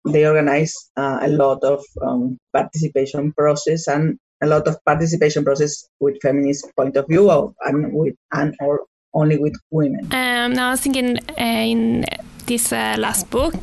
[0.06, 5.84] they organize uh, a lot of um, participation process and a lot of participation process
[6.00, 8.80] with feminist point of view or, and with and or
[9.12, 10.04] only with women.
[10.12, 12.04] Um, now I was thinking uh, in
[12.50, 13.54] this uh, last book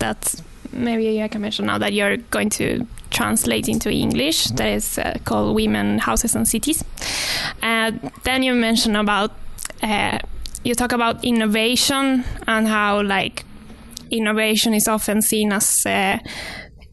[0.00, 0.34] that
[0.70, 5.14] maybe I can mention now that you're going to translate into English that is uh,
[5.24, 6.84] called Women, Houses and Cities.
[7.62, 7.92] Uh,
[8.24, 9.32] then you mention about
[9.82, 10.18] uh,
[10.62, 13.44] you talk about innovation and how like
[14.10, 16.18] innovation is often seen as uh,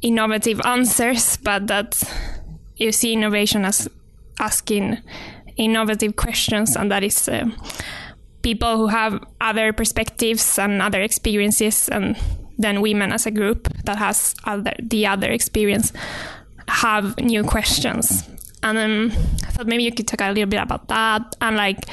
[0.02, 2.02] innovative answers, but that
[2.78, 3.90] you see innovation as
[4.40, 4.98] asking
[5.58, 7.46] innovative questions, and that is uh,
[8.46, 12.16] people who have other perspectives and other experiences, and
[12.60, 15.92] then women as a group that has other, the other experience
[16.68, 18.24] have new questions.
[18.62, 19.12] And um,
[19.48, 21.90] I thought maybe you could talk a little bit about that and like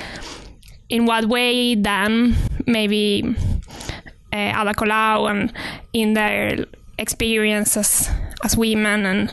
[0.91, 2.37] in what way then
[2.67, 3.25] maybe
[4.33, 5.53] uh, Ada Colau and
[5.95, 6.67] in their
[6.99, 8.11] experiences
[8.45, 9.33] as women and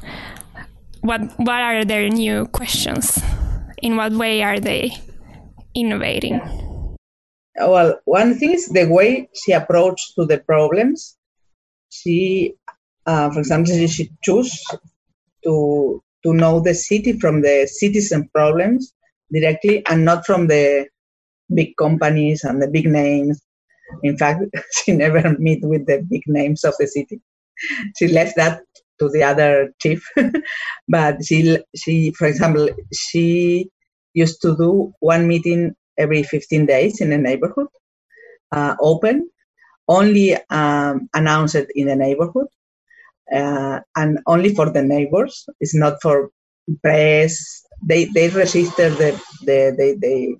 [1.02, 3.20] what what are their new questions?
[3.82, 4.92] In what way are they
[5.76, 6.40] innovating?
[7.60, 11.18] Well, one thing is the way she approached to the problems.
[11.90, 12.56] She,
[13.06, 14.64] uh, for example, she chose
[15.44, 18.94] to to know the city from the citizen problems
[19.32, 20.88] directly and not from the
[21.54, 23.42] big companies and the big names.
[24.04, 24.44] In fact,
[24.74, 27.22] she never meet with the big names of the city.
[27.98, 28.62] She left that
[29.00, 30.06] to the other chief.
[30.88, 33.70] but she, she, for example, she
[34.14, 37.68] used to do one meeting every 15 days in the neighborhood,
[38.52, 39.30] uh, open,
[39.88, 42.48] only um, announced in the neighborhood,
[43.34, 45.48] uh, and only for the neighbors.
[45.60, 46.32] It's not for
[46.82, 47.64] press.
[47.84, 50.38] They they register the the they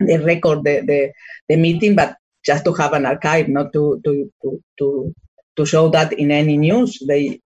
[0.00, 1.12] they, record the, the
[1.48, 5.14] the meeting, but just to have an archive, not to to to to,
[5.56, 6.98] to show that in any news.
[7.06, 7.40] They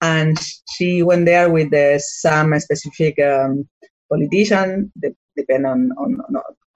[0.00, 0.38] and
[0.76, 3.68] she went there with the, some specific um,
[4.10, 4.92] politician,
[5.36, 6.20] depend on, on,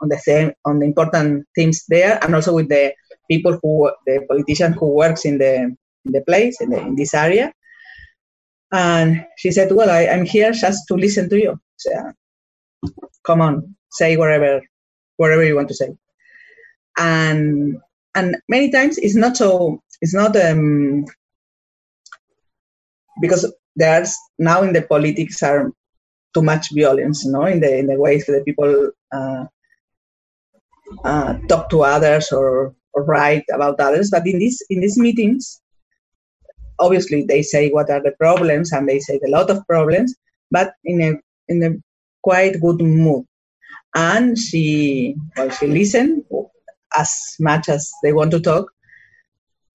[0.01, 2.93] on the same on the important themes there, and also with the
[3.31, 5.55] people who the politician who works in the
[6.05, 7.53] in the place in, the, in this area.
[8.73, 11.59] And she said, "Well, I, am here just to listen to you.
[11.77, 11.91] So,
[13.25, 14.61] come on, say whatever
[15.17, 15.89] whatever you want to say."
[16.99, 17.79] And
[18.15, 21.07] and many times it's not so it's not um,
[23.21, 25.73] because there's now in the politics are
[26.39, 29.45] too much violence, you know, in the in the ways that people uh,
[31.05, 34.11] uh, talk to others or, or write about others.
[34.11, 35.61] But in these in these meetings,
[36.79, 40.15] obviously they say what are the problems and they say a lot of problems,
[40.51, 41.13] but in a
[41.49, 41.71] in a
[42.23, 43.25] quite good mood.
[43.95, 46.25] And she well she listened
[46.97, 47.11] as
[47.41, 48.71] much as they want to talk,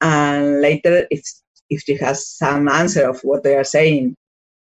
[0.02, 1.24] and later if
[1.70, 4.16] if she has some answer of what they are saying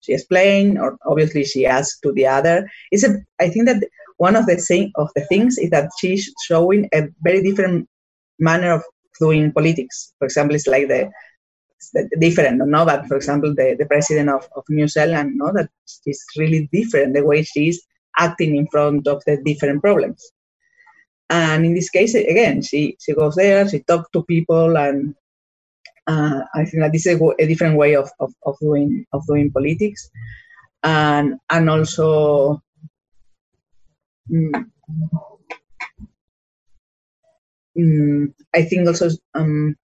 [0.02, 2.68] she explained or obviously she asked to the other.
[2.90, 3.82] It's a i think that
[4.18, 7.88] one of the thing of the things is that she's showing a very different
[8.38, 8.82] manner of
[9.18, 10.12] doing politics.
[10.18, 11.10] For example it's like the,
[11.92, 12.84] the different no?
[12.84, 15.52] But for example the, the president of, of new zealand no?
[15.52, 15.70] That
[16.06, 17.80] is really different the way she's
[18.18, 20.22] acting in front of the different problems.
[21.30, 25.14] And in this case again she she goes there she talks to people and
[26.06, 29.26] uh, I think that this is a, a different way of, of, of, doing of
[29.26, 30.10] doing politics,
[30.82, 32.62] and and also.
[34.30, 34.70] Mm,
[37.78, 39.76] mm, I think also um,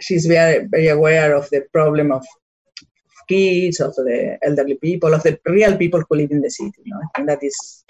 [0.00, 2.24] she's very very aware of the problem of
[3.28, 6.82] kids, of the elderly people, of the real people who live in the city.
[6.84, 7.00] You know?
[7.00, 7.84] I think that is.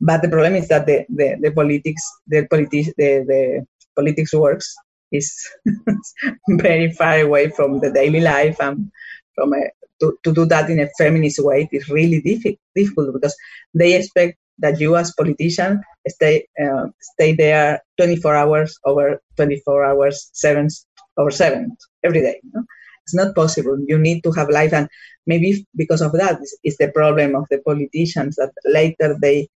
[0.00, 4.74] But the problem is that the, the, the politics the politi- the, the politics works
[5.12, 5.48] is
[6.48, 8.90] very far away from the daily life and
[9.34, 13.12] from a, to, to do that in a feminist way it is really diffi- difficult
[13.12, 13.36] because
[13.74, 20.30] they expect that you as politician stay uh, stay there 24 hours over 24 hours
[20.32, 20.68] seven
[21.16, 22.62] over seven every day no?
[23.04, 24.88] it's not possible you need to have life and
[25.26, 29.48] maybe because of that is the problem of the politicians that later they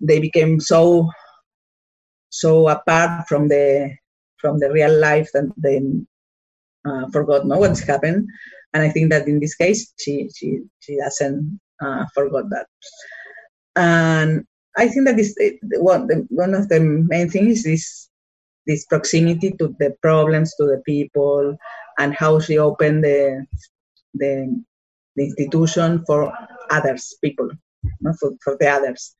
[0.00, 1.08] they became so
[2.28, 3.90] so apart from the
[4.46, 5.82] from the real life that they
[6.88, 8.28] uh, forgot no what's happened.
[8.72, 12.68] And i think that in this case she she she doesn't uh, forgot that.
[13.74, 15.34] And i think that this
[15.90, 16.80] one the, one of the
[17.12, 17.86] main things is this
[18.68, 21.56] this proximity to the problems to the people
[21.98, 23.44] and how she opened the
[24.20, 24.30] the,
[25.16, 26.32] the institution for
[26.70, 27.50] others people
[28.20, 29.16] for, for the others.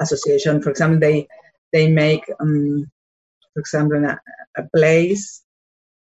[0.00, 1.26] Association for example they
[1.72, 2.86] they make um,
[3.58, 4.16] for example,
[4.58, 5.42] a, place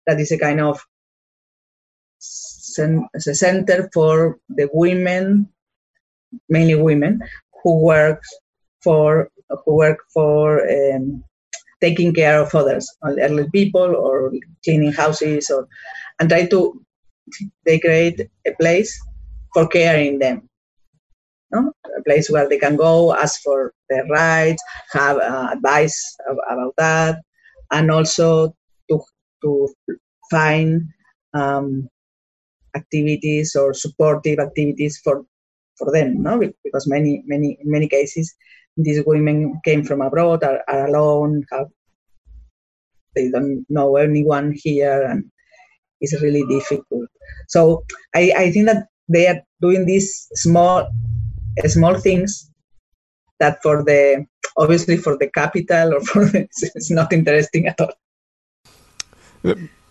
[0.07, 0.81] that is a kind of
[2.79, 5.49] a center for the women,
[6.49, 7.21] mainly women,
[7.63, 8.23] who work
[8.83, 9.31] for
[9.65, 11.23] who work for um,
[11.81, 14.33] taking care of others, elderly people, or
[14.65, 15.69] cleaning houses, or
[16.19, 16.83] and try to
[17.65, 18.99] they create a place
[19.53, 20.49] for caring them.
[21.51, 21.73] No?
[21.99, 24.63] A place where they can go, ask for their rights,
[24.93, 26.17] have uh, advice
[26.49, 27.21] about that,
[27.73, 28.55] and also
[28.89, 29.01] to,
[29.43, 29.69] to
[30.31, 30.83] find
[31.35, 31.89] um,
[32.77, 35.25] activities or supportive activities for,
[35.77, 36.39] for them, no?
[36.65, 38.35] because many, many, in many cases,
[38.77, 41.67] these women came from abroad, are, are alone, have,
[43.15, 45.25] they don't know anyone here, and
[46.01, 47.09] it's really difficult.
[47.49, 50.89] So I, I think that they are doing these small,
[51.67, 52.51] small things
[53.43, 54.27] that for the
[54.57, 56.41] obviously for the capital or for the,
[56.77, 57.95] it's not interesting at all.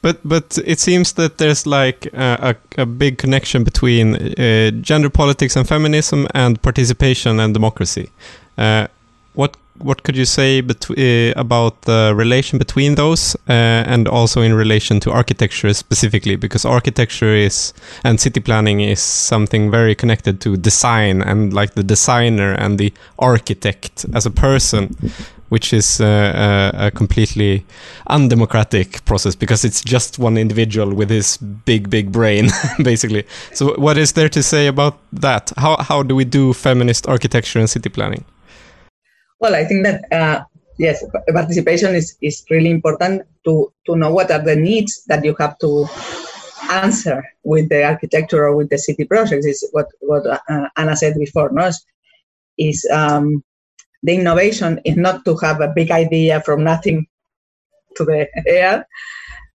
[0.01, 5.09] But but it seems that there's like a, a, a big connection between uh, gender
[5.09, 8.09] politics and feminism and participation and democracy.
[8.57, 8.87] Uh,
[9.35, 13.51] what what could you say uh, about the relation between those uh,
[13.93, 16.35] and also in relation to architecture specifically?
[16.35, 17.73] Because architecture is
[18.03, 22.93] and city planning is something very connected to design and like the designer and the
[23.19, 24.95] architect as a person
[25.51, 27.65] which is uh, a, a, completely
[28.07, 32.47] undemocratic process because it's just one individual with his big, big brain,
[32.83, 33.25] basically.
[33.53, 35.51] So, what is there to say about that?
[35.57, 38.23] How how do we do feminist architecture and city planning?
[39.41, 40.43] Well, I think that uh,
[40.77, 45.35] yes, participation is, is really important to to know what are the needs that you
[45.39, 45.87] have to
[46.69, 49.47] answer with the architecture or with the city projects.
[49.47, 51.49] Is what what uh, Anna said before.
[51.51, 51.71] No,
[52.59, 53.43] is, um,
[54.03, 57.07] the innovation is not to have a big idea from nothing
[57.97, 58.85] to the air,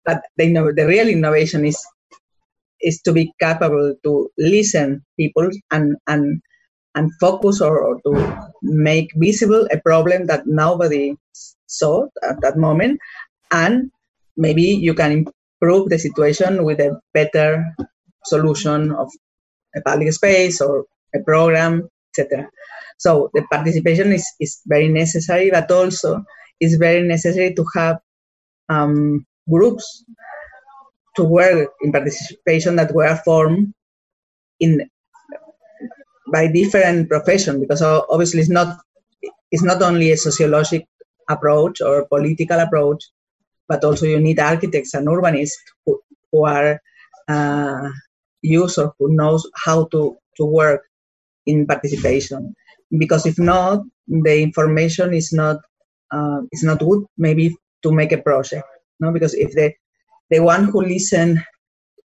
[0.05, 1.77] but the, the real innovation is
[2.79, 6.41] is to be capable to listen people and and
[6.95, 11.15] and focus or, or to make visible a problem that nobody
[11.67, 12.99] saw at that moment.
[13.51, 13.91] And
[14.37, 17.65] maybe you can improve the situation with a better
[18.25, 19.11] solution of
[19.75, 20.85] a public space or
[21.15, 22.47] a program etc
[23.03, 26.23] so the participation is, is very necessary, but also
[26.59, 27.99] it's very necessary to have
[28.69, 30.05] um, groups
[31.17, 33.73] to work in participation that were formed
[34.61, 34.89] in
[36.31, 38.77] by different professions because obviously it's not
[39.51, 40.87] it's not only a sociologic
[41.29, 43.03] approach or political approach,
[43.67, 46.01] but also you need architects and urbanists who,
[46.31, 46.81] who are
[47.27, 47.89] uh,
[48.41, 50.81] used or who knows how to, to work
[51.45, 52.55] in participation
[52.97, 55.57] because if not, the information is not
[56.11, 57.05] uh, is not good.
[57.17, 58.65] Maybe to make a project,
[58.99, 59.73] no, because if the
[60.29, 61.43] the one who listen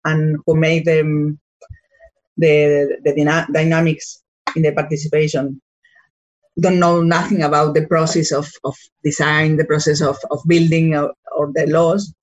[0.05, 1.39] and who made them
[2.37, 4.23] the the dyna- dynamics
[4.57, 5.61] in the participation
[6.61, 11.13] don't know nothing about the process of, of design, the process of, of building or,
[11.37, 12.15] or the laws,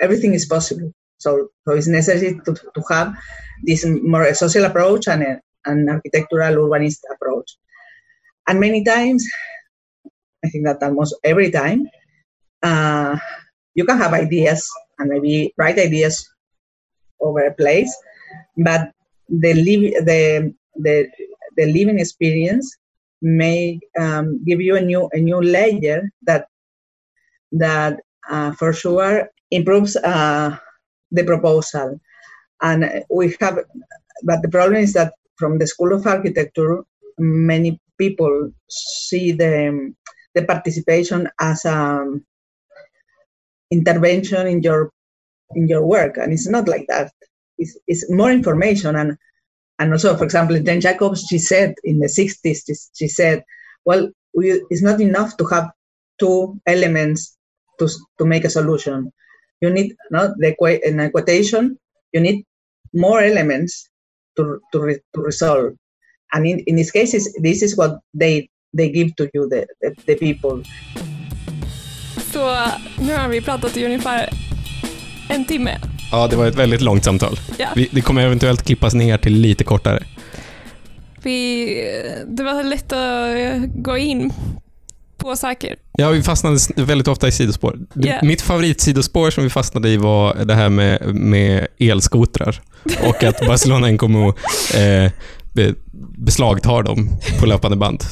[0.00, 0.92] everything is possible.
[1.18, 3.16] So, so it's necessary to, to have
[3.64, 7.56] this more social approach and an architectural urbanist approach.
[8.46, 9.26] And many times,
[10.44, 11.88] I think that almost every time,
[12.62, 13.18] uh,
[13.74, 14.68] you can have ideas
[14.98, 16.28] and maybe write ideas
[17.20, 17.94] over a place,
[18.56, 18.92] but
[19.28, 19.52] the
[20.04, 21.08] the the
[21.56, 22.76] the living experience
[23.22, 26.46] may um, give you a new a new layer that
[27.52, 30.56] that uh, for sure improves uh,
[31.10, 32.00] the proposal.
[32.62, 33.58] And we have,
[34.24, 36.82] but the problem is that from the School of Architecture,
[37.18, 39.92] many people see the
[40.34, 42.04] the participation as a
[43.70, 44.90] intervention in your
[45.54, 47.12] in your work, and it's not like that.
[47.58, 49.16] It's, it's more information, and
[49.78, 53.44] and also, for example, Jane Jacobs, she said in the 60s, she said,
[53.84, 55.70] well, we, it's not enough to have
[56.18, 57.36] two elements
[57.78, 57.88] to
[58.18, 59.12] to make a solution.
[59.60, 60.54] You need no the
[60.84, 61.78] an equation.
[62.12, 62.44] You need
[62.94, 63.88] more elements
[64.36, 65.72] to to, re, to resolve
[66.32, 69.94] and in, in these cases this is what they they give to you the, the,
[70.06, 70.62] the people.
[72.32, 72.56] Så
[72.98, 74.28] nu har vi pratat i ungefär
[75.30, 75.95] en timme.
[76.12, 77.40] Ja, det var ett väldigt långt samtal.
[77.58, 77.68] Ja.
[77.74, 80.02] Vi, det kommer eventuellt klippas ner till lite kortare.
[81.22, 81.68] Vi,
[82.26, 84.32] det var lätt att gå in
[85.16, 85.76] på saker.
[85.92, 87.78] Ja, vi fastnade väldigt ofta i sidospår.
[88.04, 88.24] Yeah.
[88.24, 92.60] Mitt favoritsidospår som vi fastnade i var det här med, med elskotrar
[93.08, 94.34] och att Barcelona NKMO
[94.74, 95.10] eh,
[96.18, 98.04] beslagtar dem på löpande band.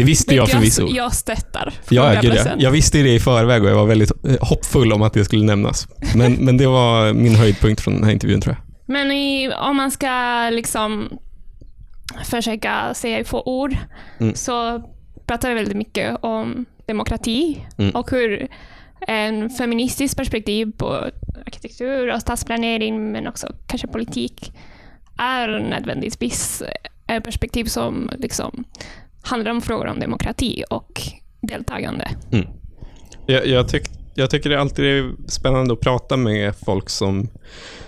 [0.00, 0.82] Det visste jag förvisso.
[0.82, 1.74] Jag, jag stöttar.
[1.88, 2.52] Ja, gud, ja.
[2.58, 5.88] Jag visste det i förväg och jag var väldigt hoppfull om att det skulle nämnas.
[6.14, 8.94] Men, men det var min höjdpunkt från den här intervjun tror jag.
[8.94, 11.08] Men i, om man ska liksom
[12.24, 13.76] försöka säga i få ord,
[14.20, 14.34] mm.
[14.34, 14.82] så
[15.26, 17.90] pratar vi väldigt mycket om demokrati mm.
[17.90, 18.48] och hur
[19.06, 21.10] en feministisk perspektiv på
[21.46, 24.52] arkitektur och stadsplanering, men också kanske politik,
[25.18, 26.62] är nödvändigtvis
[27.06, 28.64] ett perspektiv som liksom
[29.22, 31.02] handlar om frågor om demokrati och
[31.42, 32.10] deltagande.
[32.32, 32.46] Mm.
[33.26, 33.82] Jag, jag, tyck,
[34.14, 37.28] jag tycker det alltid är spännande att prata med folk som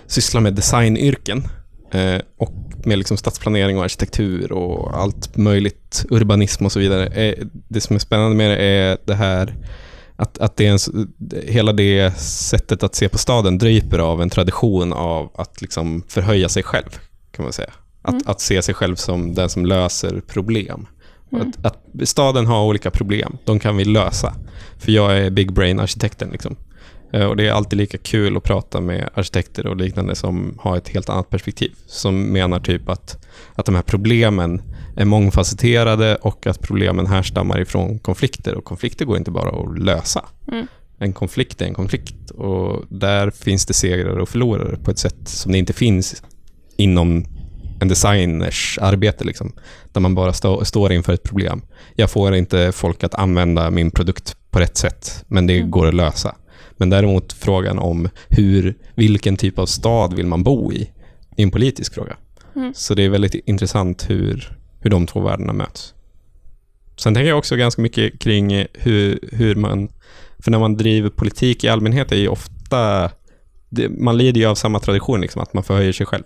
[0.07, 1.43] sysslar med designyrken
[1.91, 2.53] eh, och
[2.85, 7.07] med liksom stadsplanering och arkitektur och allt möjligt, urbanism och så vidare.
[7.07, 9.55] Eh, det som är spännande med det är det här
[10.15, 11.13] att, att det är en,
[11.47, 16.49] hela det sättet att se på staden dryper av en tradition av att liksom förhöja
[16.49, 16.99] sig själv
[17.31, 17.73] kan man säga.
[18.01, 18.23] Att, mm.
[18.25, 20.87] att se sig själv som den som löser problem.
[21.33, 21.47] Mm.
[21.47, 24.35] Att, att, staden har olika problem, de kan vi lösa.
[24.77, 26.29] För jag är big brain-arkitekten.
[26.29, 26.55] Liksom.
[27.13, 30.77] Eh, och det är alltid lika kul att prata med arkitekter och liknande som har
[30.77, 31.71] ett helt annat perspektiv.
[31.87, 33.25] Som menar typ att,
[33.55, 34.61] att de här problemen
[34.95, 38.55] är mångfacetterade och att problemen härstammar ifrån konflikter.
[38.55, 40.25] Och konflikter går inte bara att lösa.
[40.51, 40.67] Mm.
[40.97, 45.27] En konflikt är en konflikt och där finns det segrare och förlorare på ett sätt
[45.27, 46.23] som det inte finns
[46.77, 47.25] inom
[47.83, 49.51] en designers arbete, liksom,
[49.91, 51.61] där man bara stå, står inför ett problem.
[51.95, 55.71] Jag får inte folk att använda min produkt på rätt sätt, men det Mm.
[55.71, 56.35] går att lösa.
[56.77, 60.91] Men däremot frågan om hur, vilken typ av stad vill man bo i,
[61.37, 62.17] är en politisk fråga.
[62.55, 62.73] Mm.
[62.75, 65.93] Så det är väldigt intressant hur, hur de två världarna möts.
[66.97, 69.89] Sen tänker jag också ganska mycket kring hur, hur man...
[70.39, 73.11] För när man driver politik i allmänhet är ju ofta...
[73.69, 76.23] Det, man lider ju av samma tradition, liksom, att man förhöjer sig själv.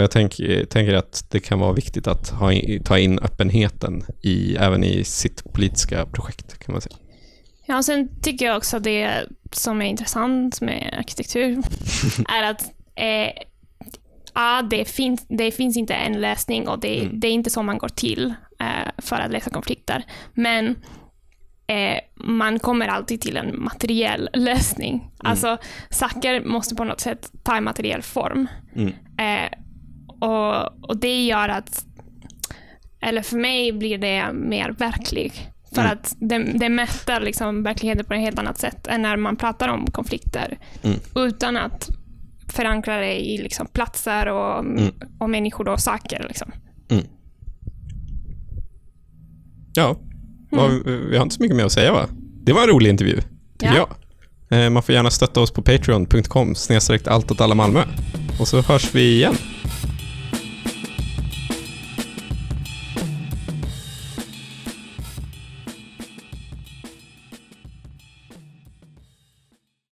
[0.00, 0.36] Och jag tänk,
[0.70, 2.52] tänker att det kan vara viktigt att ha,
[2.84, 6.96] ta in öppenheten i, även i sitt politiska projekt, kan man säga.
[7.66, 11.62] Ja, och sen tycker jag också att det som är intressant med arkitektur
[12.28, 12.62] är att
[12.94, 13.42] eh,
[14.34, 17.20] ja, det, finns, det finns inte en lösning och det, Mm.
[17.20, 20.04] det är inte så man går till eh, för att lösa konflikter.
[20.34, 20.66] Men
[21.66, 25.10] eh, man kommer alltid till en materiell lösning.
[25.18, 25.58] Alltså,
[25.90, 28.48] saker måste på något sätt ta en materiell form.
[28.76, 28.88] Mm.
[29.18, 29.50] Eh,
[30.20, 31.84] och, och det gör att,
[33.02, 35.32] eller för mig blir det mer verklig.
[35.74, 35.92] För Mm.
[35.92, 39.68] att det, det mäter liksom verkligheten på ett helt annat sätt än när man pratar
[39.68, 40.58] om konflikter.
[40.82, 40.98] Mm.
[41.16, 41.88] Utan att
[42.48, 44.94] förankra det i liksom platser och, Mm.
[45.18, 46.24] och människor och saker.
[46.28, 46.52] Liksom.
[49.74, 49.96] Ja,
[50.50, 52.06] vad- vi har inte så mycket mer att säga va?
[52.44, 53.20] Det var en rolig intervju,
[53.58, 53.88] tycker Ja.
[54.48, 54.64] jag.
[54.64, 57.82] Eh, Man får gärna stötta oss på patreon.com snedstreck allt åt alla Malmö.
[58.40, 59.34] Och så hörs vi igen.